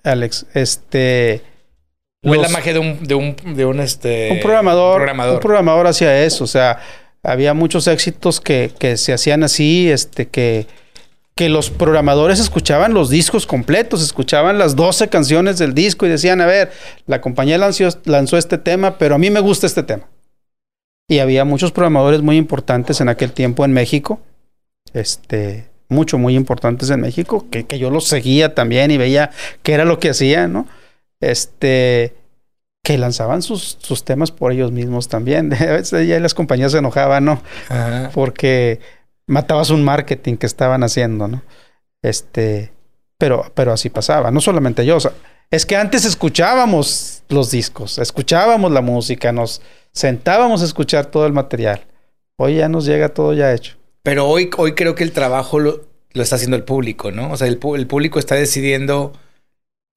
[0.04, 1.42] Alex, este...
[2.24, 5.34] ¿O es la los- magia de un, de un, de un, este, un programador, programador?
[5.36, 6.80] un programador hacía eso, o sea,
[7.24, 10.68] había muchos éxitos que, que se hacían así, este, que,
[11.36, 16.42] que los programadores escuchaban los discos completos, escuchaban las 12 canciones del disco y decían,
[16.42, 16.72] a ver,
[17.08, 20.04] la compañía lanzó, lanzó este tema, pero a mí me gusta este tema.
[21.12, 24.22] Y había muchos programadores muy importantes en aquel tiempo en México,
[24.94, 29.30] este, mucho, muy importantes en México, que, que yo los seguía también y veía
[29.62, 30.70] qué era lo que hacían, ¿no?
[31.20, 32.16] Este,
[32.82, 35.54] que lanzaban sus, sus temas por ellos mismos también.
[35.62, 37.44] A veces ya las compañías se enojaban, ¿no?
[37.68, 38.10] Ajá.
[38.14, 38.80] Porque
[39.28, 41.44] matabas un marketing que estaban haciendo, ¿no?
[42.02, 42.72] Este,
[43.18, 45.12] pero, pero así pasaba, no solamente yo, o sea,
[45.52, 49.62] es que antes escuchábamos los discos, escuchábamos la música, nos
[49.92, 51.86] sentábamos a escuchar todo el material.
[52.38, 53.76] Hoy ya nos llega todo ya hecho.
[54.02, 55.82] Pero hoy, hoy creo que el trabajo lo,
[56.14, 57.32] lo está haciendo el público, ¿no?
[57.32, 59.12] O sea, el, el público está decidiendo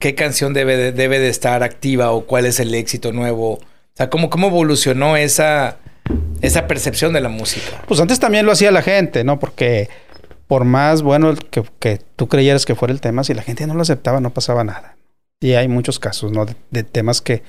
[0.01, 3.53] qué canción debe de, debe de estar activa o cuál es el éxito nuevo.
[3.53, 3.61] O
[3.95, 5.79] sea, cómo, cómo evolucionó esa,
[6.43, 7.83] esa percepción de la música.
[7.87, 9.39] Pues antes también lo hacía la gente, ¿no?
[9.39, 9.89] Porque
[10.49, 13.75] por más bueno que, que tú creyeras que fuera el tema, si la gente no
[13.75, 14.94] lo aceptaba, no pasaba nada.
[15.41, 16.47] Y hay muchos casos, ¿no?
[16.47, 17.43] De, de temas que,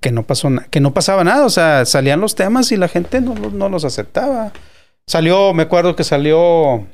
[0.00, 1.44] que, no pasó que no pasaba nada.
[1.44, 4.52] O sea, salían los temas y la gente no, los- no los aceptaba.
[5.06, 6.86] Salió, me acuerdo que salió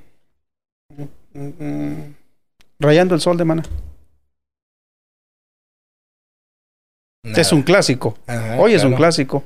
[1.34, 2.14] mm, mm,
[2.80, 3.62] Rayando el Sol de Mana.
[7.24, 7.40] Nada.
[7.40, 8.16] Es un clásico.
[8.26, 9.44] Ajá, Hoy es un clásico.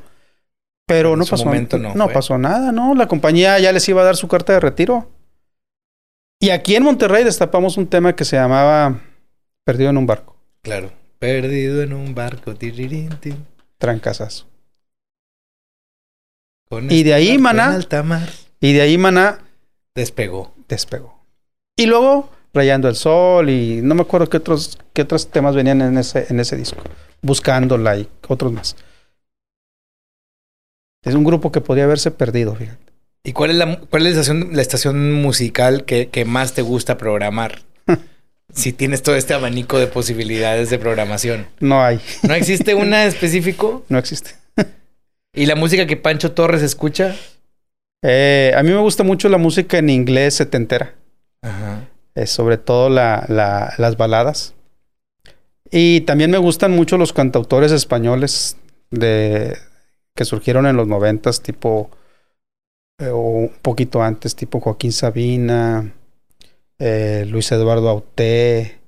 [0.86, 2.12] Pero En no pasó, momento no fue.
[2.14, 2.94] pasó nada, ¿no?
[2.94, 5.10] La compañía ya les iba a dar su carta de retiro.
[6.40, 9.00] Y aquí en Monterrey destapamos un tema que se llamaba
[9.64, 10.92] Perdido en un barco, Claro.
[11.18, 12.54] Perdido en un barco.
[12.54, 13.46] tirirín, tin,
[13.78, 14.46] trancazazo.
[16.68, 17.74] con Y de este ahí, barco en maná.
[17.74, 18.28] alta mar.
[18.60, 19.40] Y de ahí Maná
[19.94, 20.54] Despegó.
[20.68, 21.20] despegó.
[21.76, 25.80] Y luego Rayando el Sol y no me acuerdo qué otros, qué otros temas venían
[25.80, 26.82] en ese, en ese disco.
[27.22, 28.76] Buscándola y otros más.
[31.02, 32.92] Es un grupo que podría haberse perdido, fíjate.
[33.24, 36.62] ¿Y cuál es la, cuál es la estación, la estación musical que, que más te
[36.62, 37.62] gusta programar?
[38.52, 41.46] Si tienes todo este abanico de posibilidades de programación.
[41.60, 43.84] No hay, ¿No existe una específico?
[43.88, 44.32] no existe.
[45.34, 47.16] ¿Y la música que Pancho Torres escucha?
[48.02, 50.94] Eh, a mí me gusta mucho la música en inglés setentera.
[51.42, 51.88] Ajá.
[52.14, 54.54] eh, sobre todo la- la- las baladas.
[55.70, 58.56] Y también me gustan mucho los cantautores españoles
[58.90, 59.56] de,
[60.14, 61.90] que surgieron en los noventas, tipo,
[62.98, 65.94] eh, o un poquito antes, tipo Joaquín Sabina,
[66.78, 68.78] eh, Luis Eduardo Auté,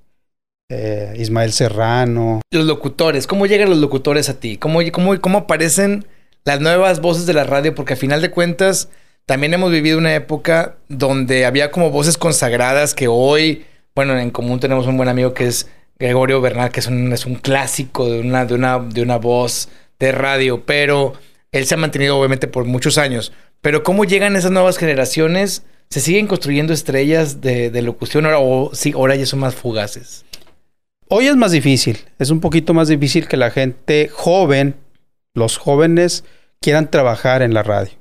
[0.68, 2.40] eh, Ismael Serrano.
[2.50, 4.56] Los locutores, ¿cómo llegan los locutores a ti?
[4.56, 6.06] ¿Cómo, cómo, ¿Cómo aparecen
[6.44, 7.74] las nuevas voces de la radio?
[7.74, 8.88] Porque a final de cuentas
[9.26, 14.60] también hemos vivido una época donde había como voces consagradas que hoy, bueno, en común
[14.60, 15.68] tenemos un buen amigo que es
[15.98, 19.68] Gregorio Bernal, que es un, es un clásico de una, de, una, de una voz
[19.98, 21.14] de radio, pero
[21.52, 23.32] él se ha mantenido obviamente por muchos años.
[23.60, 25.62] Pero ¿cómo llegan esas nuevas generaciones?
[25.90, 30.24] ¿Se siguen construyendo estrellas de, locución ahora, o sí, ahora ya son más fugaces?
[31.08, 34.74] Hoy es más difícil, es un poquito más difícil que la gente joven,
[35.34, 36.24] los jóvenes,
[36.60, 37.92] quieran trabajar en la radio.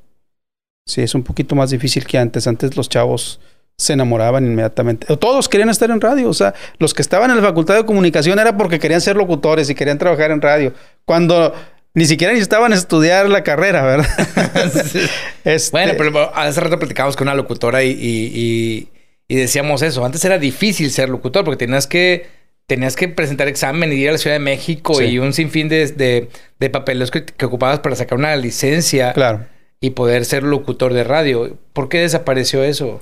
[0.86, 2.48] Sí, es un poquito más difícil que antes.
[2.48, 3.39] Antes los chavos
[3.78, 5.15] se enamoraban inmediatamente.
[5.17, 6.30] Todos querían estar en radio.
[6.30, 9.69] O sea, los que estaban en la facultad de comunicación era porque querían ser locutores
[9.69, 10.74] y querían trabajar en radio.
[11.06, 11.54] Cuando
[11.93, 14.08] ni siquiera necesitaban estudiar la carrera, ¿verdad?
[15.43, 18.89] Este, Bueno, pero hace rato platicábamos con una locutora y, y- y-
[19.27, 20.06] y decíamos eso.
[20.06, 22.27] Antes era difícil ser locutor porque tenías que,
[22.67, 25.06] tenías que presentar examen y ir a la Ciudad de México Sí.
[25.06, 26.29] y un sinfín de, de,
[26.60, 29.45] de papeles que, que ocupabas para sacar una licencia Claro.
[29.82, 31.58] y poder ser locutor de radio.
[31.73, 33.01] ¿Por qué desapareció eso?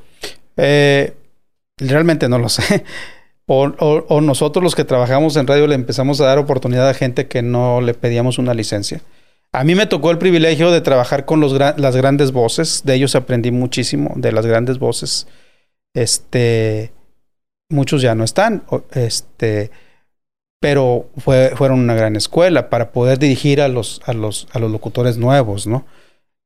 [0.58, 1.13] Eh,
[1.77, 2.84] realmente no lo sé.
[3.54, 7.42] O, nosotros los que trabajamos en radio le empezamos a dar oportunidad a gente que
[7.42, 9.02] no le pedíamos una licencia.
[9.52, 12.84] A mí me tocó el privilegio de trabajar con las grandes voces.
[12.86, 15.28] De ellos aprendí muchísimo, de las grandes voces.
[15.94, 16.94] Este,
[17.70, 18.64] muchos ya no están.
[18.94, 19.70] Este,
[20.62, 24.02] pero fue, fueron una gran escuela para poder dirigir a los
[24.56, 25.86] locutores nuevos, ¿no?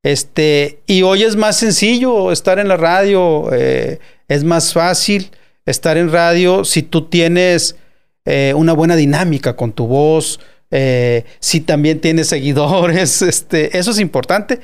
[0.02, 5.30] Este, y hoy es más sencillo estar en la radio, eh, es más fácil
[5.66, 7.76] estar en radio si tú tienes
[8.26, 10.40] eh, una buena dinámica con tu voz,
[10.72, 14.60] eh, si también tienes seguidores, este, eso es importante.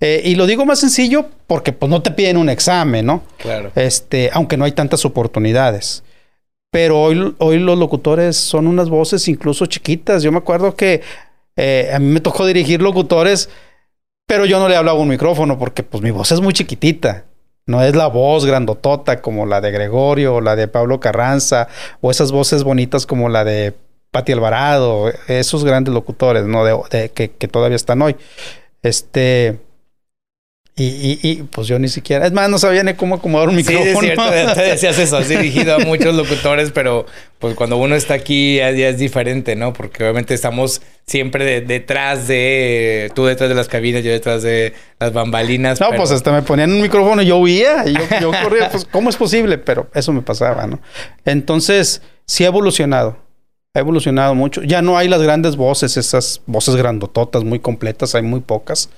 [0.00, 3.22] Eh, y lo digo más sencillo porque pues no te piden un examen, ¿no?
[3.38, 3.72] Claro.
[3.74, 6.02] Este, aunque no hay tantas oportunidades.
[6.70, 10.22] Pero hoy, hoy los locutores son unas voces incluso chiquitas.
[10.22, 11.00] Yo me acuerdo que
[11.90, 13.48] a mí me tocó dirigir locutores,
[14.26, 17.24] pero yo no le hablaba a un micrófono porque pues mi voz es muy chiquitita.
[17.66, 21.66] No es la voz grandotota como la de Gregorio o la de Pablo Carranza
[22.00, 23.74] o esas voces bonitas como la de
[24.12, 26.64] Pati Alvarado, esos grandes locutores, ¿no?
[26.64, 28.16] De, que, que todavía están hoy.
[28.82, 29.65] Este.
[30.78, 33.54] Y, y, y, pues yo ni siquiera, es más, no sabía ni cómo acomodar un
[33.56, 33.90] Sí, micrófono.
[33.92, 37.06] es cierto, te decías eso, has dirigido a muchos locutores, pero
[37.38, 39.72] pues cuando uno está aquí ya, ya es diferente, ¿no?
[39.72, 44.74] Porque obviamente estamos siempre de- detrás de, tú detrás de las cabinas, yo detrás de
[45.00, 45.80] las bambalinas.
[45.80, 47.84] No, pero- pues hasta me ponían un micrófono y yo huía.
[47.86, 49.56] Y yo, yo corría, pues, ¿cómo es posible?
[49.56, 50.78] Pero eso me pasaba, ¿no?
[51.24, 53.16] Entonces, sí ha evolucionado.
[53.72, 54.62] Ha evolucionado mucho.
[54.62, 58.90] Ya no hay las grandes voces, esas voces grandototas, muy completas, hay muy pocas.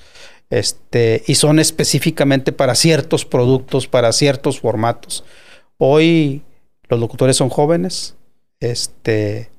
[0.49, 5.23] Este, y son específicamente para ciertos productos, para ciertos formatos.
[5.77, 6.41] Hoy
[6.87, 8.15] los locutores son jóvenes.
[8.59, 9.49] Este,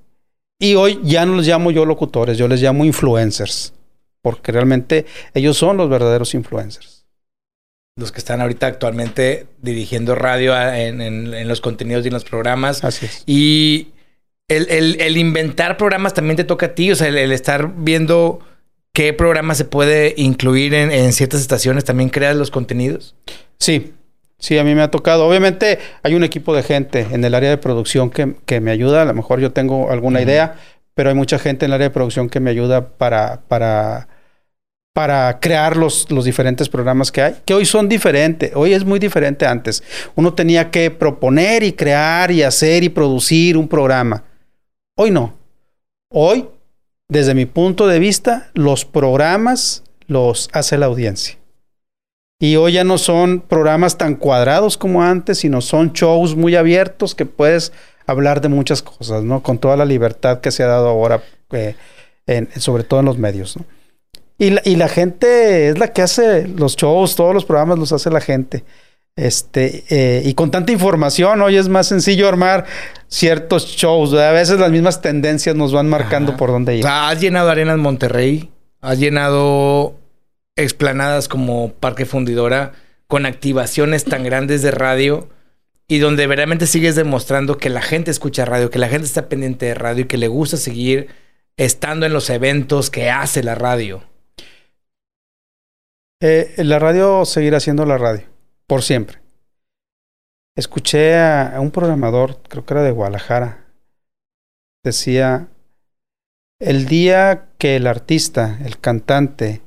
[0.58, 3.72] y hoy ya no les llamo yo locutores, yo les llamo influencers.
[4.22, 6.98] Porque realmente ellos son los verdaderos influencers.
[7.96, 12.24] los que están ahorita actualmente dirigiendo radio en, en- en los contenidos y en los
[12.24, 12.82] programas.
[12.82, 13.22] Así es.
[13.26, 13.88] Y
[14.48, 17.74] el, el- el inventar programas también te toca a ti, o sea, el, el estar
[17.76, 18.40] viendo
[19.00, 23.14] qué programa se puede incluir en, en ciertas estaciones, también creas los contenidos.
[23.58, 23.94] Sí,
[24.38, 25.26] sí, a mí me ha tocado.
[25.26, 29.00] Obviamente hay un equipo de gente en el área de producción que, que me ayuda.
[29.00, 30.56] A lo mejor yo tengo alguna idea,
[30.92, 34.08] pero hay mucha gente en el área de producción que me ayuda para, para,
[34.92, 38.52] para crear los, los diferentes programas que hay, que hoy son diferentes.
[38.54, 39.82] Hoy es muy diferente antes.
[40.14, 44.24] Uno tenía que proponer y crear y hacer y producir un programa.
[44.94, 45.38] Hoy no.
[46.12, 46.44] Hoy,
[47.10, 51.36] desde mi punto de vista, los programas los hace la audiencia.
[52.40, 57.14] Y hoy ya no son programas tan cuadrados como antes, sino son shows muy abiertos
[57.14, 57.72] que puedes
[58.06, 59.42] hablar de muchas cosas, ¿no?
[59.42, 61.74] Con toda la libertad que se ha dado ahora, eh,
[62.56, 63.58] sobre todo en los medios,
[64.38, 68.22] y la gente es la que hace los shows, todos los programas los hace la
[68.22, 68.64] gente.
[69.20, 72.64] Este, eh, y con tanta información, hoy es más sencillo armar
[73.08, 74.12] ciertos shows.
[74.12, 74.30] ¿verdad?
[74.30, 76.38] A veces las mismas tendencias nos van marcando Ajá.
[76.38, 76.82] por dónde O ir.
[76.82, 79.94] sea, has llenado Arenas Monterrey, has llenado
[80.56, 82.72] explanadas como Parque Fundidora
[83.06, 85.28] con activaciones tan grandes de radio
[85.88, 89.66] y donde verdaderamente sigues demostrando que la gente escucha radio, que la gente está pendiente
[89.66, 91.08] de radio y que le gusta seguir
[91.56, 94.02] estando en los eventos que hace la radio.
[96.22, 98.22] Eh, la radio seguirá siendo la radio,
[98.70, 99.18] por siempre.
[100.56, 103.66] Escuché a, un programador, creo que era de Guadalajara,
[104.84, 105.48] decía,
[106.60, 109.60] el día que el artista, el cantante,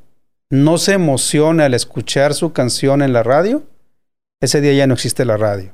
[0.49, 3.63] no se emociona al escuchar su canción en la radio,
[4.39, 5.73] ese día ya no existe la radio.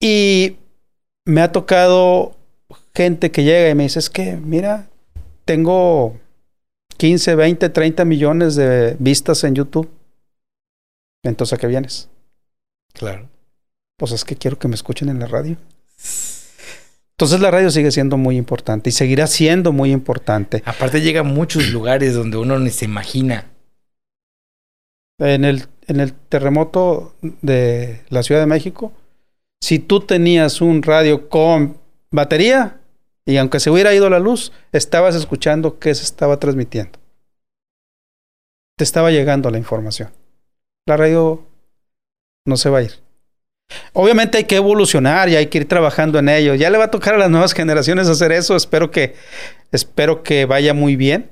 [0.00, 0.56] Y
[1.24, 2.36] me ha tocado
[2.94, 4.88] gente que llega y me dice, es que, mira,
[5.46, 6.20] tengo
[6.96, 9.90] 15, 20, 30 millones de vistas en YouTube.
[11.22, 12.08] Entonces, ¿a qué vienes?
[12.92, 13.28] Claro.
[13.96, 15.56] Pues es que quiero que me escuchen en la radio.
[17.12, 20.62] Entonces la radio sigue siendo muy importante y seguirá siendo muy importante.
[20.66, 23.46] Aparte llega a muchos lugares donde uno ni se imagina.
[25.18, 28.92] En el, en el terremoto de la Ciudad de México,
[29.60, 31.78] si tú tenías un radio con
[32.10, 32.80] batería
[33.24, 36.98] y aunque se hubiera ido la luz, estabas escuchando qué se estaba transmitiendo.
[38.76, 40.10] Te estaba llegando la información.
[40.86, 41.46] La radio
[42.46, 42.92] no se va a ir.
[43.94, 46.54] Obviamente hay que evolucionar y hay que ir trabajando en ello.
[46.54, 48.56] Ya le va a tocar a las nuevas generaciones hacer eso.
[48.56, 49.14] Espero que,
[49.70, 51.30] espero que vaya muy bien.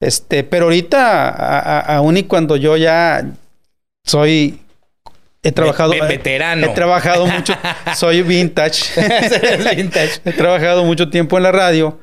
[0.00, 3.26] Este, pero ahorita, aún y cuando yo ya
[4.04, 4.60] soy,
[5.42, 6.66] he trabajado, ve- veterano.
[6.66, 7.54] he trabajado mucho,
[7.96, 8.84] soy vintage.
[9.76, 10.20] Vintage.
[10.24, 11.98] he trabajado mucho tiempo en la radio.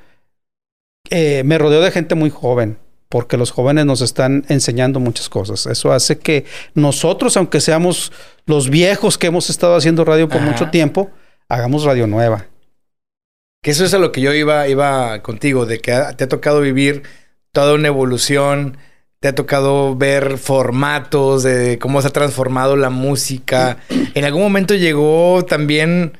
[1.10, 2.78] Eh, me rodeo de gente muy joven,
[3.13, 5.67] porque los jóvenes nos están enseñando muchas cosas.
[5.67, 8.12] Eso hace que nosotros, aunque seamos
[8.47, 10.49] los viejos que hemos estado haciendo radio por Ajá.
[10.49, 11.12] mucho tiempo,
[11.47, 12.47] hagamos radio nueva.
[13.62, 16.60] Que eso es a lo que yo iba, iba contigo, de que te ha tocado
[16.60, 17.04] vivir
[17.52, 18.78] toda una evolución,
[19.19, 23.78] te ha tocado ver formatos de cómo se ha transformado la música.
[24.15, 26.17] En algún momento llegó también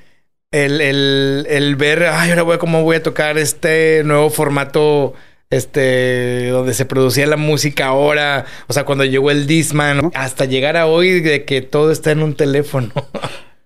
[0.52, 5.16] el, el- el ver, ay, ahora voy a cómo voy a tocar este nuevo formato,
[5.56, 10.12] este, donde se producía la música ahora, o sea, cuando llegó el Disman, ¿No?
[10.16, 12.92] hasta llegar a hoy de que todo está en un teléfono.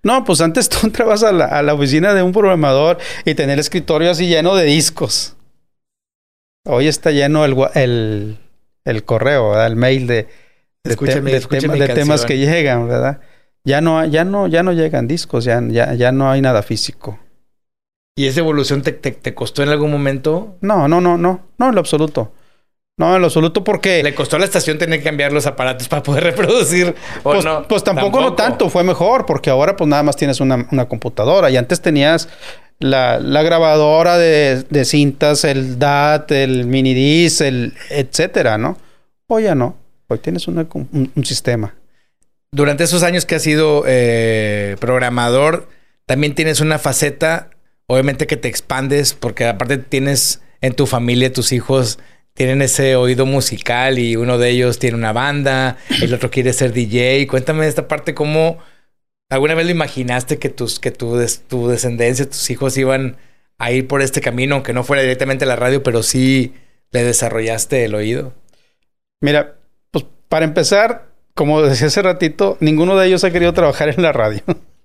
[0.03, 3.55] No, pues antes tú entrabas a la, a la oficina de un programador y tener
[3.55, 5.35] el escritorio así lleno de discos.
[6.65, 8.37] Hoy está lleno el, el,
[8.85, 9.67] el correo, ¿verdad?
[9.67, 10.27] el mail de,
[10.83, 13.19] de, te- de tema- temas que llegan, ¿verdad?
[13.65, 17.19] Ya no, ya no, ya no llegan discos, ya, ya, ya no hay nada físico.
[18.17, 20.57] ¿Y esa evolución te, te- te costó en algún momento?
[20.61, 22.33] No, no, no, no, no en lo absoluto.
[22.97, 24.01] No, en lo absoluto porque...
[24.01, 26.95] ¿Le costó a la estación tener que cambiar los aparatos para poder reproducir?
[27.23, 27.65] ¿O Pues, no?
[27.67, 31.49] pues tampoco, no tanto, fue mejor, porque ahora pues nada más tienes una, una computadora
[31.51, 32.27] y antes tenías
[32.79, 38.77] la, la grabadora de, de cintas, el DAT, el mini disc, el etcétera, ¿no?
[39.27, 39.75] Hoy ya no.
[40.07, 41.75] Hoy tienes una- un, un sistema.
[42.51, 45.67] Durante esos años que has sido eh, programador,
[46.07, 47.49] también tienes una faceta,
[47.87, 51.99] obviamente que te expandes, porque aparte tienes en tu familia, tus hijos
[52.33, 56.71] tienen ese oído musical y uno de ellos tiene una banda, el otro quiere ser
[56.73, 57.25] DJ.
[57.27, 58.59] Cuéntame esta parte, ¿cómo
[59.29, 63.17] alguna vez lo imaginaste que, tus, que tu, des- tu descendencia, tus hijos iban
[63.57, 66.53] a ir por este camino, aunque no fuera directamente la radio, pero sí
[66.91, 68.33] le desarrollaste el oído?
[69.19, 69.55] Mira,
[69.91, 74.11] pues para empezar, como decía hace ratito, ninguno de ellos ha querido trabajar en la
[74.11, 74.41] radio.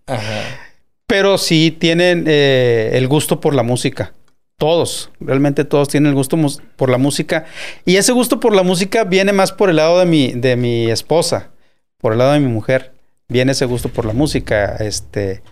[0.06, 0.61] Ajá.
[1.06, 4.12] Pero sí tienen eh, el gusto por la música.
[4.56, 6.38] Todos, realmente todos tienen el gusto
[6.76, 7.46] por la música.
[7.84, 10.90] Y ese gusto por la música viene más por el lado de mi, de mi
[10.90, 11.50] esposa,
[11.98, 12.92] por el lado de mi mujer.
[13.28, 14.76] Viene ese gusto por la música.
[14.76, 15.42] Este,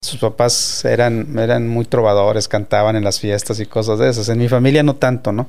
[0.00, 4.28] sus papás eran, eran muy trovadores, cantaban en las fiestas y cosas de esas.
[4.28, 5.48] En mi familia no tanto, ¿no?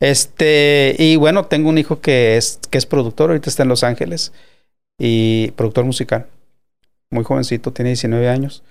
[0.00, 3.84] Este, y bueno, tengo un hijo que es, que es productor, ahorita está en Los
[3.84, 4.32] Ángeles,
[4.98, 6.26] y productor musical.
[7.12, 8.64] Muy jovencito, tiene 19 años.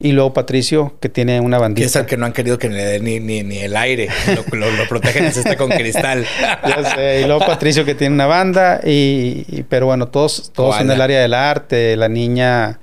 [0.00, 1.86] Y luego Patricio, que tiene una Que bandita.
[1.88, 4.08] es el que no han querido que le den ni, ni, ni el aire.
[4.52, 6.24] Lo, lo, lo protegen está con cristal.
[6.68, 10.80] Ya sé, y luego Patricio que tiene una banda y, y- pero bueno, todos todos
[10.80, 12.78] en el área del arte, la niña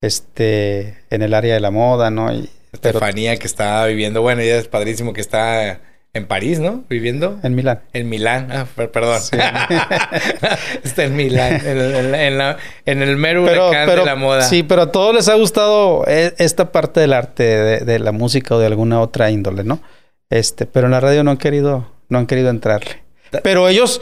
[0.00, 2.32] este en el área de la moda, ¿no?
[2.32, 2.48] Y,
[2.80, 5.80] pero Estefanía que está viviendo, bueno, ella es padrísimo que está
[6.18, 6.84] en París, ¿no?
[6.88, 7.38] Viviendo.
[7.42, 7.80] en Milán.
[7.92, 9.20] En Milán, ah, per- perdón.
[9.20, 9.36] Sí.
[10.84, 12.56] está en Milán, en, el- en la- en la-
[12.86, 14.42] en el mero Pero, huracán pero de la moda.
[14.42, 18.12] sí, pero a todos les ha gustado eh, esta parte del arte, de, de la
[18.12, 19.80] música o de alguna otra índole, ¿no?
[20.30, 23.02] Este, pero en la radio no han querido, no han querido entrarle.
[23.42, 24.00] Pero ellos,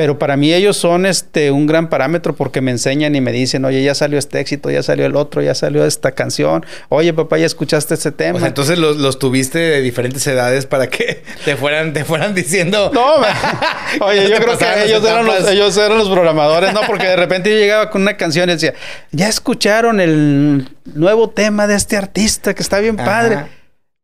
[0.00, 3.66] pero para mí ellos son este un gran parámetro porque me enseñan y me dicen,
[3.66, 7.36] oye, ya salió este éxito, ya salió el otro, ya salió esta canción, oye papá,
[7.36, 8.38] ya escuchaste este tema.
[8.38, 12.34] O sea, entonces los, los tuviste de diferentes edades para que te fueran, te fueran
[12.34, 12.90] diciendo.
[13.00, 13.16] No,
[14.06, 16.80] oye, yo creo que ellos eran, los, ellos eran los programadores, ¿no?
[16.86, 18.72] Porque de repente yo llegaba con una canción y decía,
[19.10, 23.34] ya escucharon el nuevo tema de este artista que está bien padre.
[23.34, 23.48] Ajá.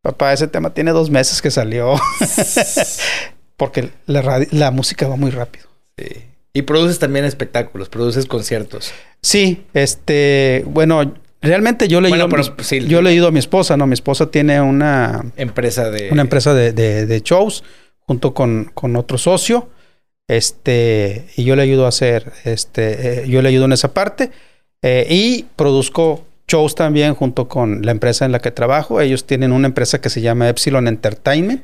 [0.03, 1.95] Papá, ese tema tiene dos meses que salió.
[3.57, 5.66] Porque la música va muy rápido.
[5.99, 6.07] Sí.
[6.53, 8.93] Y produces también espectáculos, produces conciertos.
[9.23, 12.81] Sí, este, bueno, realmente yo le Bueno, pero mi- sí.
[12.87, 13.87] yo le he ido a mi esposa, ¿no?
[13.87, 16.09] Mi esposa tiene una, Empresa de.
[16.11, 17.63] una empresa de, de- de shows
[18.01, 19.69] junto con, con otro socio.
[20.29, 24.31] Este, y yo le ayudo a hacer, este, eh, yo le ayudo en esa parte.
[24.83, 29.01] eh, y produzco shows también junto con la empresa en la que trabajo.
[29.01, 31.63] Ellos tienen una empresa que se llama Epsilon Entertainment.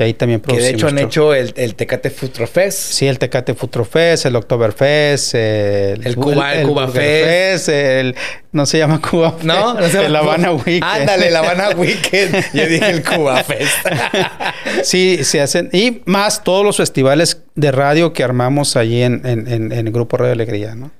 [0.00, 2.78] Y ahí también Que de hecho han hecho el, el Tecate Futuro Fest.
[2.92, 8.14] Sí, el Tecate Futrofest, el Oktoberfest, el, El Cuba- el Cuba Burger Fest, el
[8.52, 9.74] no se llama Cuba Fest, ¿No?
[9.74, 10.06] no sé.
[10.06, 10.84] el Habana Weekend.
[10.84, 12.44] Ándale, la Habana Weekend.
[12.54, 13.74] Yo dije el Cuba Fest.
[14.84, 15.68] Sí, se hacen.
[15.72, 19.92] Y más todos los festivales de radio que armamos allí en, en, en- en el
[19.92, 20.92] Grupo Radio Alegría, ¿no?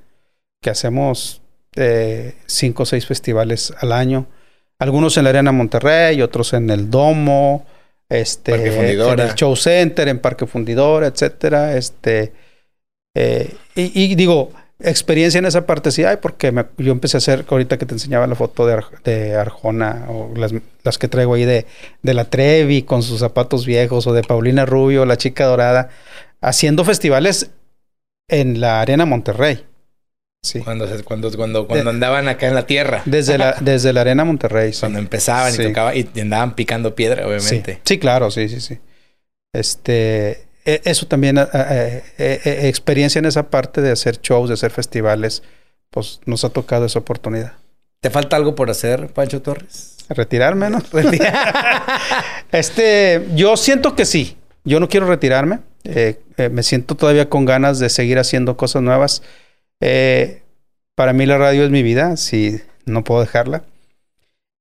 [0.61, 1.41] Que hacemos
[1.77, 4.27] eh, cinco o seis festivales al año.
[4.77, 7.65] Algunos en la Arena Monterrey, otros en el Domo,
[8.09, 8.53] este,
[9.05, 11.77] en el Show Center, en Parque Fundidora, etcétera.
[11.77, 12.33] Este,
[13.15, 17.19] eh, y, y digo, experiencia en esa parte sí hay, porque me- yo empecé a
[17.19, 20.53] hacer, ahorita que te enseñaba la foto de, Ar- de Arjona, o las,
[20.83, 21.65] las que traigo ahí de,
[22.01, 25.89] de la Trevi con sus zapatos viejos, o de Paulina Rubio, la chica dorada,
[26.41, 27.51] haciendo festivales
[28.29, 29.65] en la Arena Monterrey.
[30.41, 30.59] Sí.
[30.59, 33.01] Cuando, se- cuando, cuando, cuando andaban acá en la tierra.
[33.05, 34.71] Desde la, desde la Arena Monterrey.
[34.73, 34.79] sí.
[34.79, 35.61] Cuando empezaban Sí.
[35.61, 37.81] y tocaban y andaban picando piedra, obviamente.
[37.83, 38.79] Sí, claro, sí, sí, sí.
[39.53, 44.47] Este, e- eso también, eh, eh, eh, eh, experiencia en esa parte de hacer shows,
[44.49, 45.43] de hacer festivales,
[45.89, 47.53] pues nos ha tocado esa oportunidad.
[48.01, 49.97] ¿Te falta algo por hacer, Pancho Torres?
[50.09, 50.81] Retirarme, ¿no?
[52.51, 54.37] Este, yo siento que sí.
[54.63, 55.59] Yo no quiero retirarme.
[55.83, 59.21] Eh, eh, me siento todavía con ganas de seguir haciendo cosas nuevas.
[59.81, 60.43] Eh,
[60.95, 63.63] para mí la radio es mi vida, sí, no puedo dejarla.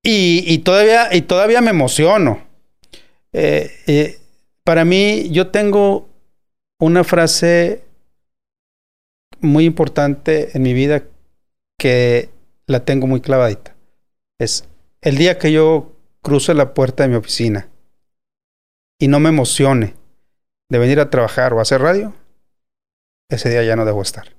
[0.02, 2.46] Y, todavía, y todavía me emociono.
[3.32, 4.18] Eh, eh,
[4.64, 6.08] para mí, yo tengo
[6.80, 7.82] una frase
[9.40, 11.02] muy importante en mi vida
[11.78, 12.30] que
[12.66, 13.74] la tengo muy clavadita.
[14.38, 14.66] Es
[15.02, 15.92] el día que yo
[16.22, 17.68] cruce la puerta de mi oficina
[18.98, 19.94] y no me emocione
[20.70, 22.14] de venir a trabajar o a hacer radio,
[23.30, 24.37] ese día ya no debo estar.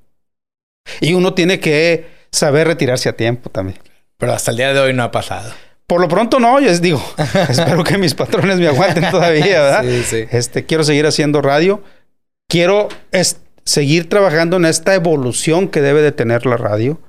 [1.01, 3.79] Y uno tiene que saber retirarse a tiempo también.
[4.17, 5.51] Pero hasta el día de hoy no ha pasado.
[5.87, 7.01] Por lo pronto no, yo les digo,
[7.49, 9.83] espero que mis patrones me aguanten todavía, ¿verdad?
[9.83, 10.25] Sí, sí.
[10.31, 11.83] Este, quiero seguir haciendo radio.
[12.47, 16.99] Quiero es- seguir trabajando en esta evolución que debe de tener la radio.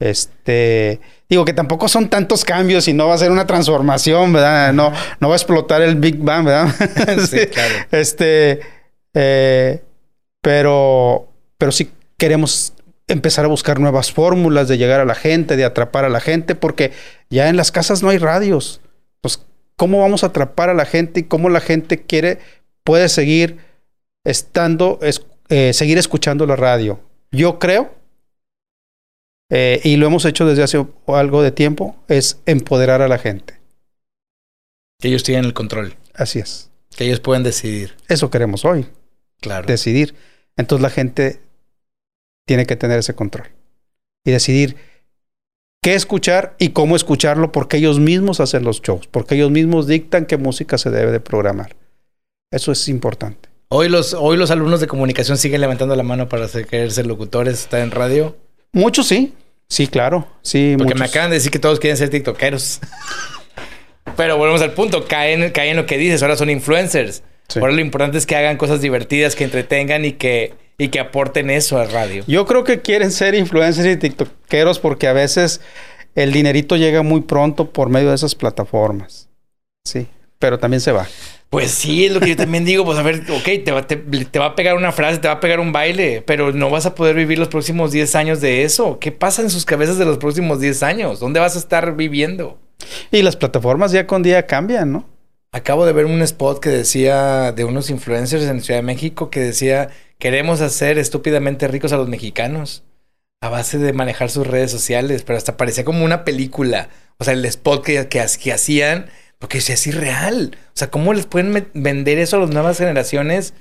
[0.00, 1.00] Este,
[1.30, 4.72] digo que tampoco son tantos cambios y no va a ser una transformación, ¿verdad?
[4.74, 6.68] No, no va a explotar el Big Bang, ¿verdad?
[7.26, 7.74] Sí, claro.
[7.90, 8.60] Este,
[9.14, 9.82] eh,
[10.42, 12.73] pero pero sí queremos
[13.06, 16.54] empezar a buscar nuevas fórmulas de llegar a la gente, de atrapar a la gente,
[16.54, 16.92] porque
[17.30, 18.80] ya en las casas no hay radios.
[19.20, 19.44] Pues,
[19.76, 22.38] ¿cómo vamos a atrapar a la gente y cómo la gente quiere,
[22.82, 23.58] puede seguir
[24.24, 24.98] estando,
[25.48, 27.00] eh, seguir escuchando la radio?
[27.30, 27.92] Yo creo,
[29.50, 33.60] eh, y lo hemos hecho desde hace algo de tiempo, es empoderar a la gente.
[35.00, 35.96] Que ellos tienen el control.
[36.14, 36.70] Así es.
[36.96, 37.94] Que ellos pueden decidir.
[38.08, 38.86] Eso queremos hoy.
[39.40, 39.66] Claro.
[39.66, 40.14] Decidir.
[40.56, 41.40] Entonces la gente
[42.46, 43.48] tiene que tener ese control
[44.24, 44.76] y decidir
[45.82, 50.26] qué escuchar y cómo escucharlo porque ellos mismos hacen los shows, porque ellos mismos dictan
[50.26, 51.76] qué música se debe de programar.
[52.50, 53.48] Eso es importante.
[53.68, 57.60] Hoy los, hoy los alumnos de comunicación siguen levantando la mano para querer ser locutores,
[57.60, 58.36] estar en radio.
[58.72, 59.34] Muchos sí,
[59.68, 60.74] sí, claro, sí.
[60.78, 61.00] Porque muchos.
[61.00, 62.80] me acaban de decir que todos quieren ser tiktokeros.
[64.16, 67.22] Pero volvemos al punto, caen, caen en lo que dices, ahora son influencers.
[67.48, 67.58] Sí.
[67.58, 71.50] Ahora lo importante es que hagan cosas divertidas, que entretengan y que, y que aporten
[71.50, 72.24] eso a radio.
[72.26, 75.60] Yo creo que quieren ser influencers y tiktokeros porque a veces
[76.14, 79.28] el dinerito llega muy pronto por medio de esas plataformas.
[79.84, 80.06] Sí,
[80.38, 81.06] pero también se va.
[81.50, 82.84] Pues sí, es lo que yo también digo.
[82.84, 85.34] Pues a ver, ok, te va, te, te va a pegar una frase, te va
[85.34, 88.64] a pegar un baile, pero no vas a poder vivir los próximos 10 años de
[88.64, 88.98] eso.
[88.98, 91.20] ¿Qué pasa en sus cabezas de los próximos 10 años?
[91.20, 92.58] ¿Dónde vas a estar viviendo?
[93.12, 95.08] Y las plataformas día con día cambian, ¿no?
[95.52, 99.38] Acabo de ver un spot que decía de unos influencers en Ciudad de México que
[99.38, 102.84] decía queremos hacer estúpidamente ricos a los mexicanos
[103.40, 106.88] a base de manejar sus redes sociales, pero hasta parecía como una película.
[107.18, 109.06] O sea, el spot que, que, que hacían,
[109.38, 110.56] porque es así real.
[110.68, 113.52] O sea, ¿cómo les pueden vender eso a las nuevas generaciones?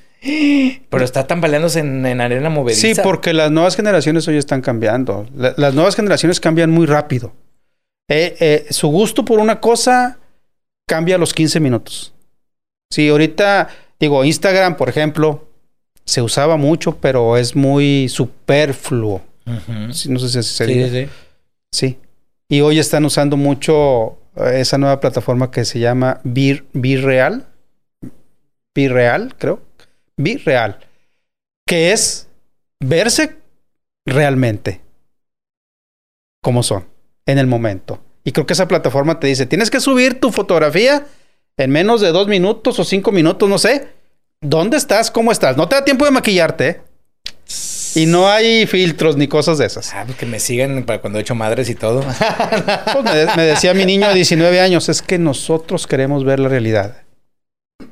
[0.90, 2.82] Pero está tambaleándose en, en arena movediza.
[2.82, 5.28] Sí, porque las nuevas generaciones hoy están cambiando.
[5.36, 7.34] La, las nuevas generaciones cambian muy rápido.
[8.08, 10.18] Eh, eh, su gusto por una cosa
[10.88, 12.14] cambia a los 15 minutos.
[12.90, 13.68] Sí, ahorita,
[14.00, 15.50] digo, Instagram, por ejemplo,
[16.06, 19.22] se usaba mucho, pero es muy superfluo.
[19.46, 20.10] Uh -huh.
[20.10, 21.10] no sé si así se sí, sí.
[21.72, 21.98] Sí.
[22.50, 27.46] Y hoy están usando mucho eh, esa nueva plataforma que se llama Vir, Virreal.
[28.76, 29.62] Virreal, creo.
[30.18, 30.80] Virreal.
[31.66, 32.28] Que es
[32.80, 33.38] verse
[34.06, 34.82] realmente
[36.44, 36.86] como son
[37.26, 38.00] en el momento.
[38.24, 41.08] Y creo que esa plataforma te dice, tienes que subir tu fotografía
[41.58, 43.88] en menos de dos minutos o cinco minutos, no sé.
[44.44, 45.10] ¿Dónde estás?
[45.10, 45.58] ¿Cómo estás?
[45.58, 46.68] No te da tiempo de maquillarte.
[46.68, 46.82] ¿eh?
[47.96, 49.94] Y no hay filtros ni cosas de esas.
[49.94, 52.04] Ah, pues que me sigan para cuando he hecho madres y todo.
[52.94, 56.50] Pues me, me, decía mi niño de 19 años, es que nosotros queremos ver la
[56.50, 57.04] realidad.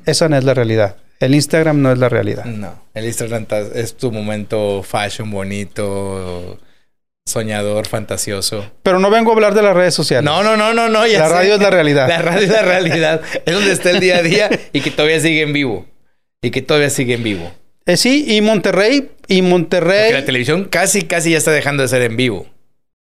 [0.06, 0.96] Esa no es la realidad.
[1.20, 2.44] El Instagram no es la realidad.
[2.44, 6.58] No, el Instagram es tu momento fashion bonito,
[7.24, 8.72] soñador, fantasioso.
[8.82, 10.24] Pero no vengo a hablar de las redes sociales.
[10.24, 11.06] No, no, no, no, no.
[11.06, 11.28] la sé.
[11.28, 12.08] radio es la realidad.
[12.08, 13.20] La radio es la realidad.
[13.44, 15.86] es donde está el día a día y que todavía sigue en vivo.
[16.42, 17.52] Y que todavía sigue en vivo.
[17.86, 20.04] Eh, sí, y Monterrey, y Monterrey.
[20.06, 22.46] Porque la televisión casi, casi ya está dejando de ser en vivo.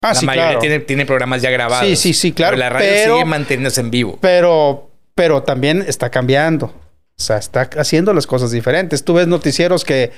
[0.03, 0.61] Ah, la sí, mayoría claro.
[0.61, 1.87] tiene, tiene programas ya grabados.
[1.87, 2.53] Sí, sí, sí, claro.
[2.53, 4.19] Pero la radio pero, sigue manteniéndose en vivo.
[4.21, 6.67] Pero, pero también está cambiando.
[6.67, 9.05] O sea, está haciendo las cosas diferentes.
[9.05, 10.13] Tú ves noticieros que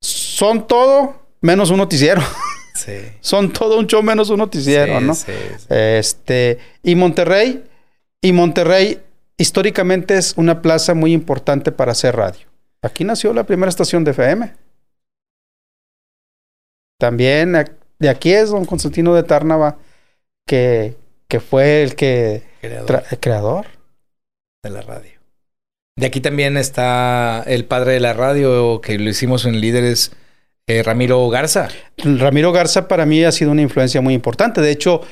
[0.00, 2.22] son todo menos un noticiero.
[2.74, 2.92] Sí.
[3.20, 5.14] son todo un show menos un noticiero, sí, ¿no?
[5.14, 5.66] Sí, sí.
[5.68, 7.62] Este, y Monterrey,
[8.22, 8.98] y Monterrey
[9.36, 12.46] históricamente es una plaza muy importante para hacer radio.
[12.82, 14.52] Aquí nació la primera estación de FM.
[16.98, 17.52] También
[17.98, 19.78] de aquí es don Constantino de Tárnava,
[20.46, 20.96] que,
[21.28, 23.04] que fue el que creador.
[23.10, 23.66] el creador
[24.62, 25.20] de la radio.
[25.96, 30.12] De aquí también está el padre de la radio, que lo hicimos en Líderes,
[30.66, 31.68] eh, Ramiro Garza.
[31.98, 34.60] Ramiro Garza para mí ha sido una influencia muy importante.
[34.60, 35.02] De hecho,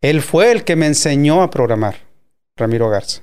[0.00, 1.96] él fue el que me enseñó a programar.
[2.56, 3.22] Ramiro Garza.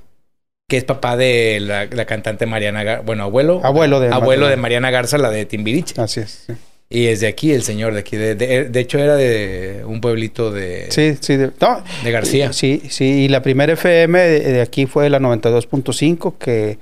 [0.68, 3.02] Que es papá de la, la cantante Mariana Garza.
[3.02, 3.60] Bueno, abuelo.
[3.64, 4.50] Abuelo de Abuelo Mariana.
[4.50, 6.00] de Mariana Garza, la de Timbiriche.
[6.00, 6.44] Así es.
[6.46, 6.52] Sí.
[6.90, 8.16] Y es de aquí, el señor de aquí.
[8.16, 10.86] De, de, de hecho, era de un pueblito de.
[10.90, 11.36] Sí, sí.
[11.36, 12.52] De, no, de García.
[12.52, 13.04] Sí, sí.
[13.04, 16.78] Y la primera FM de, de aquí fue la 92.5, que,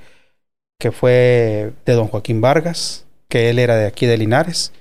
[0.79, 4.71] que fue de don Joaquín Vargas, que él era de aquí de Linares.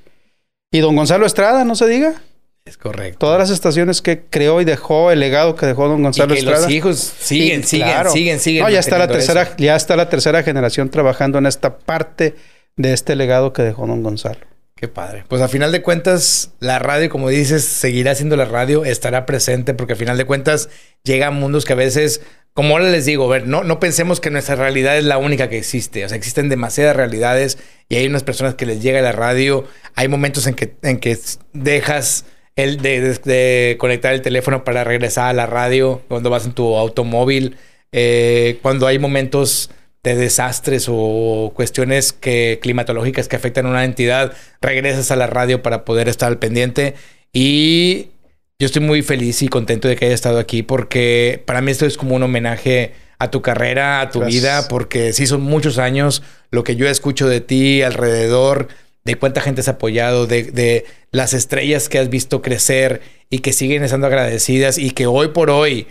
[0.73, 2.23] Y don Gonzalo Estrada, no se diga.
[2.67, 3.19] Es correcto.
[3.19, 6.41] Todas las estaciones que creó y dejó, el legado que dejó don Gonzalo y que
[6.41, 6.63] Estrada.
[6.63, 8.11] Los hijos siguen, y, siguen, claro.
[8.11, 8.65] siguen, siguen.
[8.65, 9.55] No, ya está la tercera, eso.
[9.57, 12.35] ya está la tercera generación trabajando en esta parte
[12.75, 14.41] de este legado que dejó don Gonzalo.
[14.75, 15.25] Qué padre.
[15.29, 19.73] Pues a final de cuentas, la radio, como dices, seguirá siendo la radio, estará presente,
[19.73, 20.69] porque a final de cuentas
[21.05, 22.21] llega a mundos que a veces,
[22.53, 25.57] como ahora les digo, ver, no, no pensemos que nuestra realidad es la única que
[25.57, 26.05] existe.
[26.05, 27.59] O sea, existen demasiadas realidades
[27.89, 29.65] y hay unas personas que les llega la radio.
[29.95, 31.17] Hay momentos en que, en que
[31.55, 32.27] dejas
[32.57, 36.53] el de, de, de, conectar el teléfono para regresar a la radio cuando vas en
[36.53, 37.57] tu automóvil,
[37.93, 39.71] eh, cuando hay momentos
[40.03, 45.63] de desastres o cuestiones que, climatológicas que afectan a una entidad, regresas a la radio
[45.63, 46.95] para poder estar al pendiente.
[47.33, 48.11] Y
[48.59, 51.87] yo estoy muy feliz y contento de que haya estado aquí porque para mí esto
[51.87, 54.43] es como un homenaje a tu carrera, a tu Gracias.
[54.43, 58.69] vida, porque sí son muchos años lo que yo escucho de ti alrededor,
[59.07, 63.01] de cuánta gente has apoyado, de, de las estrellas que has visto crecer
[63.31, 65.87] y que siguen estando agradecidas y que hoy por hoy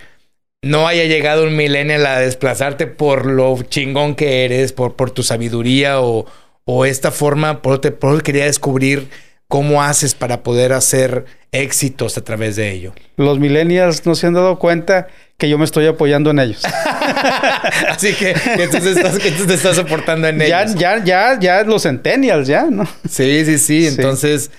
[0.62, 5.24] no haya llegado un millennial a desplazarte por lo chingón que eres, por, por tu
[5.24, 6.26] sabiduría o,
[6.66, 9.10] o esta forma, por, te, por quería descubrir
[9.48, 12.94] cómo haces para poder hacer éxitos a través de ello.
[13.16, 15.08] Los millennials no se han dado cuenta
[15.38, 16.64] que yo me estoy apoyando en ellos.
[17.90, 20.76] Así que, que tú te estás, que tú te estás soportando en ya, ellos.
[20.76, 22.88] ya, ya, ya los centennials, ya, ¿no?
[23.10, 23.88] Sí, sí, sí.
[23.88, 24.52] Entonces,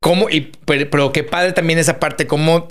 [0.00, 0.28] ¿cómo?
[0.28, 2.68] Y, pero, pero qué padre también esa parte, cómo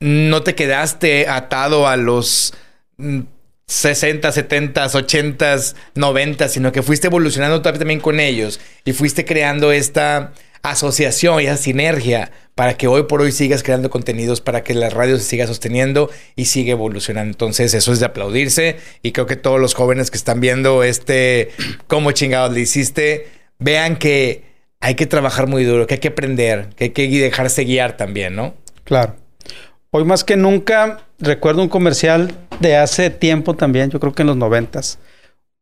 [0.00, 2.54] no te quedaste atado a los
[2.96, 3.20] mm,
[3.66, 5.56] 60, 70, 80,
[5.94, 10.32] 90, sino que fuiste evolucionando también con ellos y fuiste creando esta
[10.62, 14.90] asociación y esa sinergia para que hoy por hoy sigas creando contenidos, para que la
[14.90, 17.30] radio se siga sosteniendo y siga evolucionando.
[17.30, 21.50] Entonces, eso es de aplaudirse y creo que todos los jóvenes que están viendo este
[21.86, 24.44] cómo chingados le hiciste, vean que
[24.80, 28.34] hay que trabajar muy duro, que hay que aprender, que hay que dejarse guiar también,
[28.34, 28.54] ¿no?
[28.84, 29.16] Claro.
[29.90, 34.28] Hoy más que nunca recuerdo un comercial de hace tiempo también, yo creo que en
[34.28, 34.98] los noventas.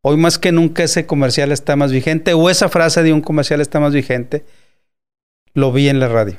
[0.02, 3.60] Hoy más que nunca ese comercial está más vigente o esa frase de un comercial
[3.60, 4.44] está más vigente.
[5.54, 6.38] Lo vi en la radio.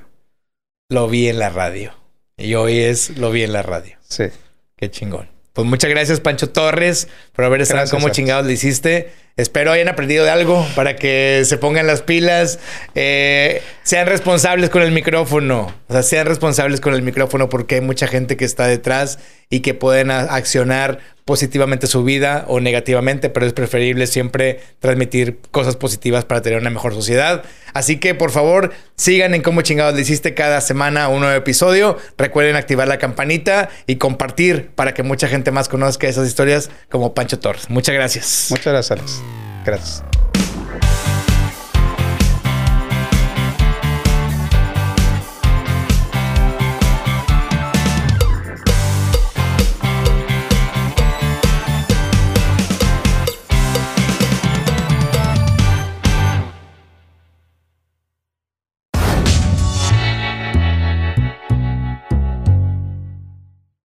[0.90, 1.94] Lo vi en la radio.
[2.38, 3.98] Y hoy es lo vi en la radio.
[4.02, 4.26] Sí.
[4.76, 5.30] Qué chingón.
[5.54, 9.12] Pues muchas gracias, Pancho Torres, por haber estado como chingados le hiciste.
[9.40, 12.60] Espero hayan aprendido de algo para que se pongan las pilas.
[12.94, 15.74] eh, sean responsables con el micrófono.
[15.88, 19.18] O sea, sean responsables con el micrófono porque hay mucha gente que está detrás
[19.50, 25.76] y que pueden accionar positivamente su vida o negativamente, pero es preferible siempre transmitir cosas
[25.76, 27.44] positivas para tener una mejor sociedad.
[27.74, 31.98] Así que por favor, sigan en cómo chingados le hiciste cada semana un nuevo episodio.
[32.18, 37.14] Recuerden activar la campanita y compartir para que mucha gente más conozca esas historias como
[37.14, 37.70] Pancho Torres.
[37.70, 38.48] Muchas gracias.
[38.50, 39.22] Muchas gracias,
[39.70, 40.04] Alex.
[40.04, 40.19] Gracias.